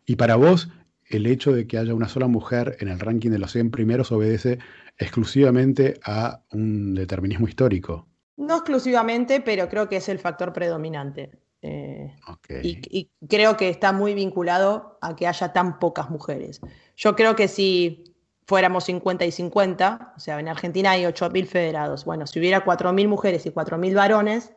Y 0.05 0.15
para 0.15 0.35
vos, 0.35 0.69
el 1.09 1.25
hecho 1.27 1.53
de 1.53 1.67
que 1.67 1.77
haya 1.77 1.93
una 1.93 2.07
sola 2.07 2.27
mujer 2.27 2.77
en 2.79 2.87
el 2.87 2.99
ranking 2.99 3.29
de 3.29 3.39
los 3.39 3.51
100 3.51 3.71
primeros 3.71 4.11
obedece 4.11 4.59
exclusivamente 4.97 5.99
a 6.03 6.41
un 6.51 6.95
determinismo 6.95 7.47
histórico. 7.47 8.07
No 8.37 8.57
exclusivamente, 8.57 9.41
pero 9.41 9.69
creo 9.69 9.87
que 9.87 9.97
es 9.97 10.09
el 10.09 10.19
factor 10.19 10.51
predominante. 10.53 11.31
Eh, 11.61 12.13
y, 12.61 13.09
creo 13.27 13.57
que 13.57 13.69
está 13.69 13.91
muy 13.91 14.13
vinculado 14.13 14.99
a 15.01 15.15
que 15.15 15.25
haya 15.25 15.51
tan 15.51 15.79
pocas 15.79 16.09
mujeres. 16.09 16.61
Yo 16.95 17.15
creo 17.15 17.35
que 17.35 17.47
si 17.47 18.15
fuéramos 18.45 18.83
50 18.85 19.25
y 19.25 19.31
50, 19.31 20.13
o 20.15 20.19
sea, 20.19 20.39
en 20.39 20.47
Argentina 20.47 20.91
hay 20.91 21.03
8.000 21.03 21.47
federados, 21.47 22.05
bueno, 22.05 22.27
si 22.27 22.39
hubiera 22.39 22.63
4.000 22.63 23.07
mujeres 23.07 23.45
y 23.47 23.49
4.000 23.49 23.95
varones, 23.95 24.53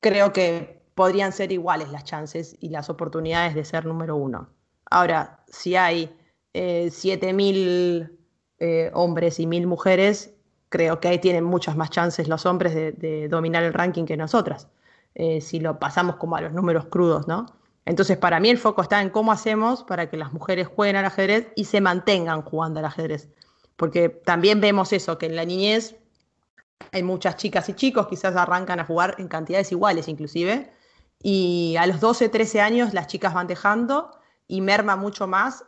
creo 0.00 0.32
que 0.32 0.82
podrían 0.94 1.32
ser 1.32 1.50
iguales 1.50 1.90
las 1.90 2.04
chances 2.04 2.56
y 2.60 2.68
las 2.68 2.90
oportunidades 2.90 3.54
de 3.54 3.64
ser 3.64 3.84
número 3.84 4.16
uno. 4.16 4.48
Ahora, 4.90 5.40
si 5.48 5.76
hay 5.76 6.14
7.000 6.54 7.54
eh, 7.54 8.10
eh, 8.58 8.90
hombres 8.94 9.38
y 9.40 9.46
1.000 9.46 9.66
mujeres, 9.66 10.34
creo 10.68 11.00
que 11.00 11.08
ahí 11.08 11.18
tienen 11.18 11.44
muchas 11.44 11.76
más 11.76 11.90
chances 11.90 12.28
los 12.28 12.46
hombres 12.46 12.74
de, 12.74 13.28
dominar 13.28 13.62
el 13.62 13.72
ranking 13.72 14.04
que 14.04 14.16
nosotras, 14.16 14.68
eh, 15.14 15.40
si 15.40 15.60
lo 15.60 15.78
pasamos 15.78 16.16
como 16.16 16.36
a 16.36 16.40
los 16.40 16.52
números 16.52 16.86
crudos, 16.86 17.26
¿no? 17.28 17.46
Entonces, 17.84 18.16
para 18.16 18.40
mí 18.40 18.50
el 18.50 18.58
foco 18.58 18.82
está 18.82 19.00
en 19.00 19.10
cómo 19.10 19.30
hacemos 19.30 19.84
para 19.84 20.10
que 20.10 20.16
las 20.16 20.32
mujeres 20.32 20.66
jueguen 20.66 20.96
al 20.96 21.04
ajedrez 21.04 21.48
y 21.54 21.64
se 21.64 21.80
mantengan 21.80 22.42
jugando 22.42 22.80
al 22.80 22.86
ajedrez. 22.86 23.28
Porque 23.76 24.08
también 24.08 24.60
vemos 24.60 24.92
eso, 24.92 25.18
que 25.18 25.26
en 25.26 25.36
la 25.36 25.44
niñez 25.44 25.94
hay 26.90 27.04
muchas 27.04 27.36
chicas 27.36 27.68
y 27.68 27.74
chicos, 27.74 28.08
quizás 28.08 28.34
arrancan 28.34 28.80
a 28.80 28.84
jugar 28.84 29.14
en 29.18 29.28
cantidades 29.28 29.70
iguales 29.70 30.08
inclusive, 30.08 30.72
y 31.22 31.76
a 31.78 31.86
los 31.86 32.00
12, 32.00 32.28
13 32.28 32.60
años 32.60 32.92
las 32.92 33.06
chicas 33.06 33.32
van 33.34 33.46
dejando 33.46 34.10
y 34.48 34.60
merma 34.60 34.96
mucho 34.96 35.26
más 35.26 35.64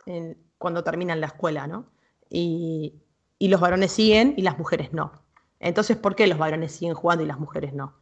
cuando 0.57 0.83
terminan 0.83 1.21
la 1.21 1.27
escuela, 1.27 1.67
¿no? 1.67 1.85
Y, 2.29 3.01
y 3.37 3.47
los 3.47 3.61
varones 3.61 3.91
siguen 3.91 4.33
y 4.37 4.41
las 4.41 4.57
mujeres 4.57 4.93
no. 4.93 5.11
Entonces, 5.59 5.97
¿por 5.97 6.15
qué 6.15 6.27
los 6.27 6.37
varones 6.37 6.73
siguen 6.73 6.93
jugando 6.93 7.23
y 7.23 7.27
las 7.27 7.39
mujeres 7.39 7.73
no? 7.73 7.95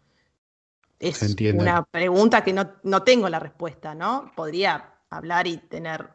Es 0.99 1.35
una 1.53 1.83
pregunta 1.83 2.43
que 2.43 2.53
no, 2.53 3.03
tengo 3.03 3.29
la 3.29 3.39
respuesta, 3.39 3.93
¿no? 3.93 4.31
Podría 4.35 4.95
hablar 5.09 5.45
y 5.45 5.57
tener, 5.57 6.09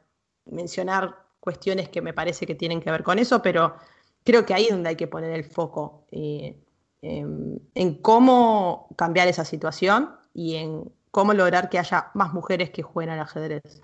mencionar 0.45 1.19
cuestiones 1.39 1.89
que 1.89 2.03
me 2.03 2.13
parece 2.13 2.47
que 2.47 2.57
tienen 2.57 2.81
que 2.81 2.91
ver 2.91 3.05
con 3.05 3.19
eso, 3.19 3.43
pero 3.43 3.77
creo 4.25 4.45
que 4.45 4.55
ahí 4.55 4.65
es 4.65 4.71
donde 4.71 4.91
hay 4.91 4.97
que 4.97 5.07
poner 5.07 5.31
el 5.33 5.45
foco, 5.45 6.05
eh, 6.11 6.59
en, 7.01 7.95
cómo 8.03 8.89
cambiar 8.97 9.29
esa 9.29 9.45
situación 9.45 10.17
y 10.35 10.57
en 10.57 10.93
cómo 11.11 11.33
lograr 11.33 11.69
que 11.69 11.79
haya 11.79 12.11
más 12.15 12.33
mujeres 12.33 12.71
que 12.71 12.83
jueguen 12.83 13.15
al 13.15 13.21
ajedrez. 13.21 13.83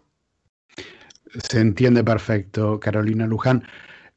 Se 1.49 1.61
entiende 1.61 2.03
perfecto, 2.05 2.81
Carolina 2.81 3.27
Luján. 3.27 3.65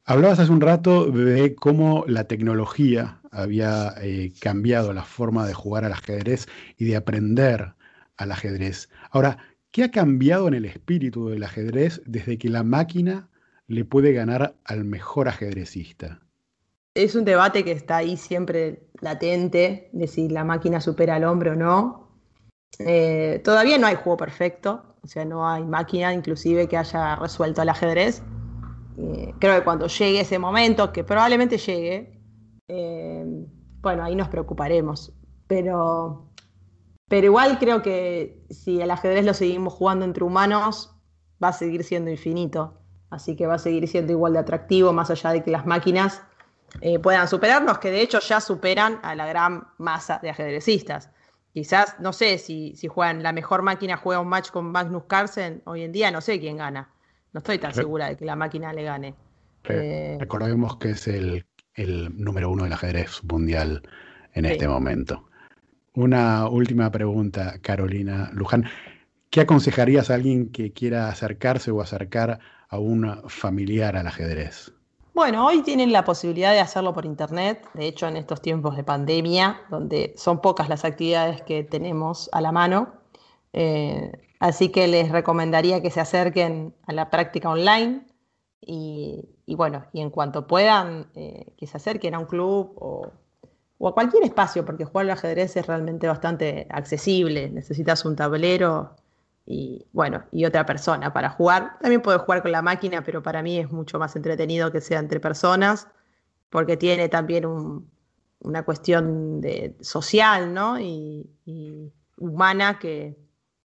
Hablabas 0.04 0.40
hace 0.40 0.52
un 0.52 0.60
rato 0.60 1.10
de 1.10 1.54
cómo 1.54 2.04
la 2.08 2.24
tecnología 2.24 3.20
había 3.30 3.94
eh, 4.02 4.32
cambiado 4.40 4.92
la 4.92 5.04
forma 5.04 5.46
de 5.46 5.54
jugar 5.54 5.84
al 5.84 5.92
ajedrez 5.92 6.46
y 6.76 6.86
de 6.86 6.96
aprender 6.96 7.74
al 8.16 8.32
ajedrez. 8.32 8.88
Ahora, 9.10 9.38
¿qué 9.70 9.84
ha 9.84 9.90
cambiado 9.90 10.48
en 10.48 10.54
el 10.54 10.64
espíritu 10.64 11.28
del 11.28 11.42
ajedrez 11.42 12.02
desde 12.04 12.38
que 12.38 12.48
la 12.48 12.62
máquina 12.62 13.28
le 13.68 13.84
puede 13.84 14.12
ganar 14.12 14.54
al 14.64 14.84
mejor 14.84 15.28
ajedrecista? 15.28 16.20
Es 16.94 17.14
un 17.14 17.24
debate 17.24 17.64
que 17.64 17.72
está 17.72 17.98
ahí 17.98 18.16
siempre 18.16 18.88
latente, 19.00 19.88
de 19.92 20.06
si 20.06 20.28
la 20.28 20.44
máquina 20.44 20.80
supera 20.80 21.14
al 21.16 21.24
hombre 21.24 21.50
o 21.50 21.54
no. 21.54 22.11
Eh, 22.78 23.40
todavía 23.44 23.78
no 23.78 23.86
hay 23.86 23.96
juego 23.96 24.16
perfecto, 24.16 24.82
o 25.02 25.06
sea, 25.06 25.24
no 25.24 25.48
hay 25.48 25.64
máquina 25.64 26.12
inclusive 26.12 26.68
que 26.68 26.76
haya 26.76 27.16
resuelto 27.16 27.62
el 27.62 27.68
ajedrez 27.68 28.22
eh, 28.98 29.34
creo 29.38 29.56
que 29.56 29.64
cuando 29.64 29.86
llegue 29.86 30.20
ese 30.20 30.38
momento, 30.38 30.92
que 30.92 31.04
probablemente 31.04 31.58
llegue, 31.58 32.20
eh, 32.68 33.24
bueno, 33.80 34.04
ahí 34.04 34.14
nos 34.14 34.28
preocuparemos. 34.28 35.12
Pero, 35.46 36.30
pero 37.08 37.26
igual 37.26 37.58
creo 37.58 37.82
que 37.82 38.44
si 38.50 38.80
el 38.80 38.90
ajedrez 38.90 39.24
lo 39.24 39.34
seguimos 39.34 39.72
jugando 39.74 40.04
entre 40.04 40.24
humanos, 40.24 40.94
va 41.42 41.48
a 41.48 41.52
seguir 41.52 41.84
siendo 41.84 42.10
infinito. 42.10 42.78
Así 43.10 43.36
que 43.36 43.46
va 43.46 43.54
a 43.54 43.58
seguir 43.58 43.86
siendo 43.88 44.12
igual 44.12 44.34
de 44.34 44.40
atractivo, 44.40 44.92
más 44.92 45.10
allá 45.10 45.30
de 45.30 45.42
que 45.42 45.50
las 45.50 45.66
máquinas 45.66 46.22
puedan 47.02 47.28
superarnos, 47.28 47.78
que 47.78 47.90
de 47.90 48.00
hecho 48.00 48.18
ya 48.20 48.40
superan 48.40 48.98
a 49.02 49.14
la 49.14 49.26
gran 49.26 49.68
masa 49.76 50.18
de 50.22 50.30
ajedrecistas. 50.30 51.10
Quizás, 51.52 51.96
no 52.00 52.12
sé, 52.12 52.38
si, 52.38 52.74
si 52.76 52.88
juegan, 52.88 53.22
la 53.22 53.32
mejor 53.32 53.62
máquina 53.62 53.96
juega 53.96 54.20
un 54.20 54.28
match 54.28 54.50
con 54.50 54.72
Magnus 54.72 55.04
Carlsen, 55.04 55.62
hoy 55.64 55.82
en 55.82 55.92
día 55.92 56.10
no 56.10 56.20
sé 56.20 56.40
quién 56.40 56.56
gana. 56.56 56.90
No 57.32 57.38
estoy 57.38 57.58
tan 57.58 57.74
segura 57.74 58.08
de 58.08 58.16
que 58.16 58.24
la 58.24 58.36
máquina 58.36 58.72
le 58.72 58.82
gane. 58.82 59.14
Eh, 59.64 60.16
recordemos 60.20 60.76
que 60.76 60.90
es 60.90 61.08
el, 61.08 61.44
número 61.76 62.50
uno 62.50 62.64
del 62.64 62.72
ajedrez 62.72 63.24
mundial 63.24 63.82
en 64.34 64.44
este 64.44 64.68
momento. 64.68 65.28
Una 65.94 66.48
última 66.48 66.90
pregunta, 66.90 67.58
Carolina 67.62 68.30
Luján. 68.32 68.64
¿Qué 69.30 69.40
aconsejarías 69.40 70.10
a 70.10 70.14
alguien 70.14 70.50
que 70.50 70.72
quiera 70.72 71.08
acercarse 71.08 71.70
o 71.70 71.80
acercar 71.80 72.38
a 72.68 72.78
un 72.78 73.22
familiar 73.28 73.96
al 73.96 74.06
ajedrez? 74.06 74.74
Bueno, 75.14 75.46
hoy 75.46 75.62
tienen 75.62 75.92
la 75.92 76.04
posibilidad 76.04 76.52
de 76.52 76.60
hacerlo 76.60 76.94
por 76.94 77.04
internet. 77.04 77.68
De 77.74 77.86
hecho, 77.86 78.08
en 78.08 78.16
estos 78.16 78.40
tiempos 78.40 78.76
de 78.76 78.84
pandemia, 78.84 79.60
donde 79.68 80.14
son 80.16 80.40
pocas 80.40 80.70
las 80.70 80.86
actividades 80.86 81.42
que 81.42 81.64
tenemos 81.64 82.30
a 82.32 82.40
la 82.40 82.50
mano, 82.50 82.94
eh, 83.52 84.10
así 84.40 84.70
que 84.70 84.88
les 84.88 85.10
recomendaría 85.10 85.82
que 85.82 85.90
se 85.90 86.00
acerquen 86.00 86.74
a 86.86 86.92
la 86.94 87.10
práctica 87.10 87.50
online 87.50 88.06
y, 88.60 89.28
bueno, 89.54 89.84
y 89.92 90.00
en 90.00 90.08
cuanto 90.10 90.46
puedan, 90.46 91.10
eh, 91.14 91.52
que 91.58 91.66
se 91.66 91.76
acerquen 91.76 92.14
a 92.14 92.18
un 92.18 92.26
club 92.26 92.72
o, 92.76 93.12
o, 93.78 93.88
a 93.88 93.94
cualquier 93.94 94.24
espacio, 94.24 94.64
porque 94.64 94.86
jugar 94.86 95.06
al 95.06 95.10
ajedrez 95.10 95.56
es 95.56 95.66
realmente 95.66 96.06
bastante 96.08 96.66
accesible. 96.70 97.50
Necesitas 97.50 98.06
un 98.06 98.16
tablero 98.16 98.96
y 99.44 99.86
bueno, 99.92 100.24
y 100.30 100.44
otra 100.44 100.64
persona 100.64 101.12
para 101.12 101.30
jugar. 101.30 101.78
También 101.80 102.02
puedo 102.02 102.18
jugar 102.20 102.42
con 102.42 102.52
la 102.52 102.62
máquina, 102.62 103.02
pero 103.02 103.22
para 103.22 103.42
mí 103.42 103.58
es 103.58 103.70
mucho 103.70 103.98
más 103.98 104.14
entretenido 104.16 104.70
que 104.70 104.80
sea 104.80 104.98
entre 105.00 105.20
personas, 105.20 105.88
porque 106.50 106.76
tiene 106.76 107.08
también 107.08 107.44
una 108.40 108.64
cuestión 108.64 109.40
social, 109.80 110.54
¿no? 110.54 110.78
Y, 110.78 111.28
humana 112.18 112.78
que, 112.78 113.16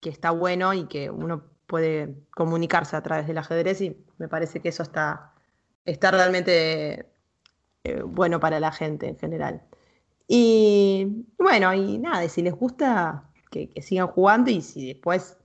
está 0.03 0.31
bueno 0.33 0.75
y 0.75 0.87
que 0.87 1.09
uno 1.11 1.45
puede 1.67 2.15
comunicarse 2.33 2.97
a 2.97 3.03
través 3.03 3.27
del 3.27 3.39
ajedrez 3.39 3.81
y 3.81 3.97
me 4.19 4.29
parece 4.29 4.61
que 4.61 4.69
eso 4.69 4.83
está, 4.83 5.33
está 5.85 6.11
realmente 6.11 7.07
eh, 7.85 8.03
bueno 8.05 8.41
para 8.41 8.61
la 8.61 8.73
gente 8.73 9.09
en 9.09 9.19
general. 9.19 9.63
Y 10.29 11.25
bueno, 11.39 11.73
y 11.73 11.99
nada, 11.99 12.29
si 12.29 12.43
les 12.43 12.55
gusta, 12.55 13.31
que 13.51 13.71
sigan 13.81 14.09
jugando 14.09 14.51
y 14.51 14.61
si 14.61 14.89
después 14.89 15.39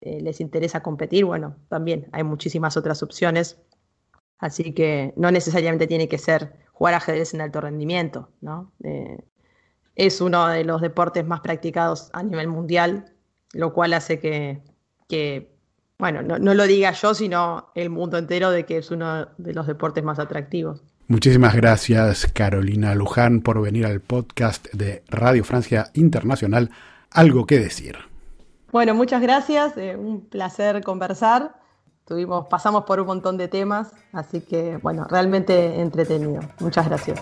eh, 0.00 0.20
les 0.20 0.40
interesa 0.40 0.82
competir, 0.82 1.24
bueno, 1.24 1.56
también 1.68 2.08
hay 2.12 2.22
muchísimas 2.22 2.76
otras 2.76 3.02
opciones. 3.02 3.58
Así 4.38 4.72
que 4.72 5.14
no 5.16 5.30
necesariamente 5.30 5.86
tiene 5.86 6.08
que 6.08 6.18
ser 6.18 6.52
jugar 6.72 6.94
ajedrez 6.94 7.32
en 7.32 7.40
alto 7.40 7.60
rendimiento, 7.60 8.28
¿no? 8.42 8.72
Eh, 8.84 9.18
es 9.94 10.20
uno 10.20 10.46
de 10.48 10.64
los 10.64 10.82
deportes 10.82 11.26
más 11.26 11.40
practicados 11.40 12.10
a 12.12 12.22
nivel 12.22 12.48
mundial, 12.48 13.14
lo 13.54 13.72
cual 13.72 13.94
hace 13.94 14.20
que, 14.20 15.56
bueno, 15.98 16.20
no, 16.20 16.38
no, 16.38 16.52
lo 16.52 16.66
diga 16.66 16.92
yo, 16.92 17.14
sino 17.14 17.70
el 17.74 17.88
mundo 17.88 18.18
entero 18.18 18.50
de 18.50 18.66
que 18.66 18.76
es 18.76 18.90
uno 18.90 19.28
de 19.38 19.54
los 19.54 19.66
deportes 19.66 20.04
más 20.04 20.18
atractivos. 20.18 20.82
Muchísimas 21.08 21.54
gracias, 21.54 22.26
Carolina 22.26 22.94
Luján, 22.94 23.40
por 23.40 23.62
venir 23.62 23.86
al 23.86 24.00
podcast 24.00 24.66
de 24.72 25.02
Radio 25.08 25.44
Francia 25.44 25.90
Internacional. 25.94 26.70
Algo 27.10 27.46
que 27.46 27.58
decir. 27.58 27.96
Bueno, 28.72 28.94
muchas 28.94 29.22
gracias, 29.22 29.76
eh, 29.76 29.96
un 29.96 30.26
placer 30.28 30.82
conversar. 30.82 31.54
Tuvimos, 32.04 32.46
pasamos 32.46 32.84
por 32.84 33.00
un 33.00 33.06
montón 33.06 33.36
de 33.36 33.48
temas, 33.48 33.92
así 34.12 34.40
que 34.40 34.76
bueno, 34.78 35.06
realmente 35.08 35.80
entretenido. 35.80 36.40
Muchas 36.60 36.86
gracias. 36.86 37.20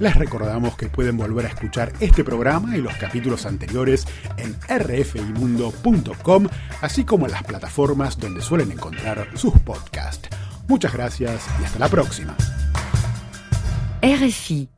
Les 0.00 0.16
recordamos 0.16 0.78
que 0.78 0.88
pueden 0.88 1.18
volver 1.18 1.44
a 1.44 1.50
escuchar 1.50 1.92
este 2.00 2.24
programa 2.24 2.74
y 2.74 2.80
los 2.80 2.94
capítulos 2.96 3.44
anteriores 3.44 4.06
en 4.38 4.56
rfimundo.com, 4.66 6.46
así 6.80 7.04
como 7.04 7.26
en 7.26 7.32
las 7.32 7.42
plataformas 7.42 8.18
donde 8.18 8.40
suelen 8.40 8.72
encontrar 8.72 9.28
sus 9.36 9.52
podcasts. 9.60 10.30
Muchas 10.68 10.94
gracias 10.94 11.46
y 11.60 11.64
hasta 11.64 11.78
la 11.78 11.88
próxima. 11.88 12.34
RFI 14.00 14.70